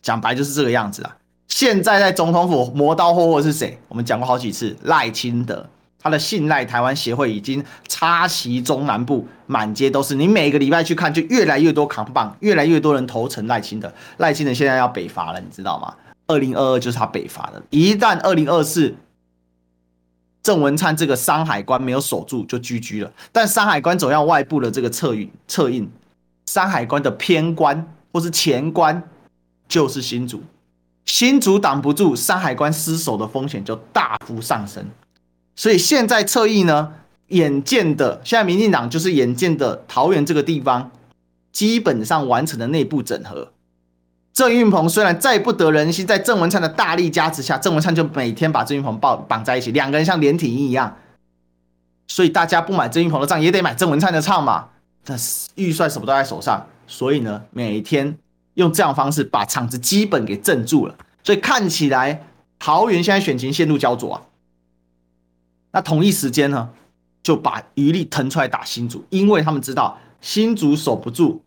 [0.00, 1.18] 讲白就是这个样子啊。
[1.48, 3.78] 现在在总统府磨刀霍霍是谁？
[3.88, 5.68] 我们讲过好几次，赖清德，
[6.02, 10.14] 他的信赖台湾协会已经插旗中南部，满街都是。
[10.14, 13.92] 你每个礼拜去看，就越来越多扛棒，越来越多人投诚赖清德。
[14.16, 15.94] 赖清德现在要北伐了，你知道吗？
[16.26, 17.62] 二零二二就是他北伐的。
[17.70, 18.94] 一旦二零二四。
[20.44, 25.88] 郑文灿这个山海关没有守住就 GG 了，但山海关总要外部的这个策运策应，
[26.46, 29.00] 山海关的偏关或是前关
[29.68, 30.42] 就是新竹，
[31.04, 34.84] 新竹挡不住，山海关失守的风险就大幅上升。
[35.62, 36.92] 所以现在侧翼呢，
[37.28, 40.90] 眼见的现在民进党就是眼见的桃园这个地方
[41.52, 43.52] 基本上完成了内部整合。
[44.32, 50.96] 郑运鹏虽然再不得人心，在郑文灿的大力加持下，郑文灿就每天把郑运鹏抱绑在一起，两个人像连体婴一样。
[52.08, 54.70] 所以大家不买郑运鹏的账，也得买郑文灿的账嘛。
[55.04, 58.18] 但是预算什么都在手上，所以呢，每天
[58.54, 60.94] 用这样方式把场子基本给镇住了。
[61.22, 62.26] 所以看起来
[62.58, 64.22] 桃园现在选情陷入焦灼啊。
[65.72, 66.68] 那同一时间呢，
[67.22, 71.42] 就把余力腾出来打新竹，因为他们知道新竹守不住。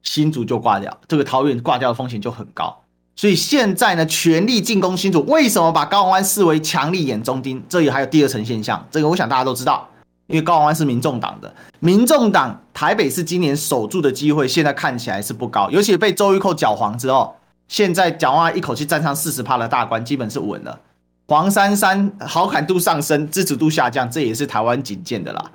[0.00, 2.74] 新竹就挂掉，这个桃园挂掉的风险就很高，
[3.16, 5.20] 所以现在呢，全力进攻新竹。
[5.26, 7.62] 为什么把高虹安视为强力眼中钉？
[7.68, 9.86] 这里还有第二层现象，这个我想大家都知道，
[10.28, 17.34] 因为高虹安是民众党的，民众党台北市今年守住的机会，现在看起来是不高，尤其被周玉蔻搅黄之后，
[17.66, 20.80] 现在蒋万一口气站上四十趴的大关，基本是稳了。
[21.28, 25.52] 黄珊珊好感度上升，支持度下降，这也是台湾仅见的啦。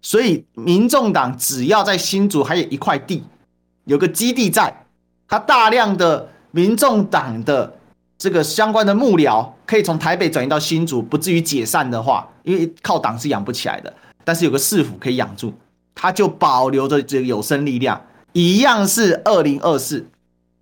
[0.00, 3.24] 所以民众党只要在新竹还有一块地。
[3.86, 4.72] 有个基地在，
[5.26, 7.76] 他大量的民众党的
[8.16, 13.92] 这个相关的幕僚可以从台北转移到新竹，不至于解散的话，因为靠党是养不起来的。
[14.22, 15.52] 但是有个市府可以养住，
[15.92, 18.00] 他就保留着这个有生力量，
[18.32, 20.06] 一样是二零二四。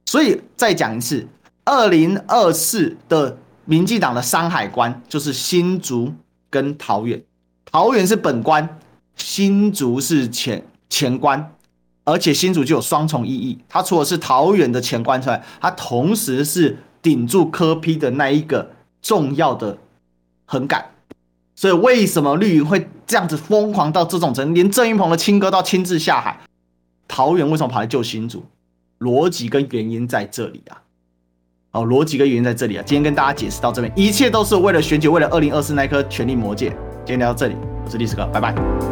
[0.06, 1.28] 所以再讲一次，
[1.64, 6.12] 二零二四的民进党的山海关就是新竹
[6.50, 7.22] 跟桃园，
[7.64, 8.78] 桃园是本关，
[9.16, 11.54] 新竹是前前关。
[12.04, 19.78] 而且新竹就有双重意义，它除了是桃园的前关之外，它同时是顶住柯 P 的那一个重要的
[20.44, 20.84] 横杆。
[21.54, 24.54] 所以为什么绿营会这样子疯狂到这种程度？
[24.54, 26.40] 连郑云鹏的亲哥都亲自下海，
[27.06, 28.44] 桃园为什么跑来救新竹？
[28.98, 30.81] 逻辑跟原因在这里啊！
[31.72, 32.82] 哦，逻辑跟原因在这里啊！
[32.86, 36.68] 今天跟大家解释到这边，一切都是为了选举，为了二零二四那颗权力魔戒。
[37.04, 38.91] 今天聊到这里，我是历史哥，拜拜。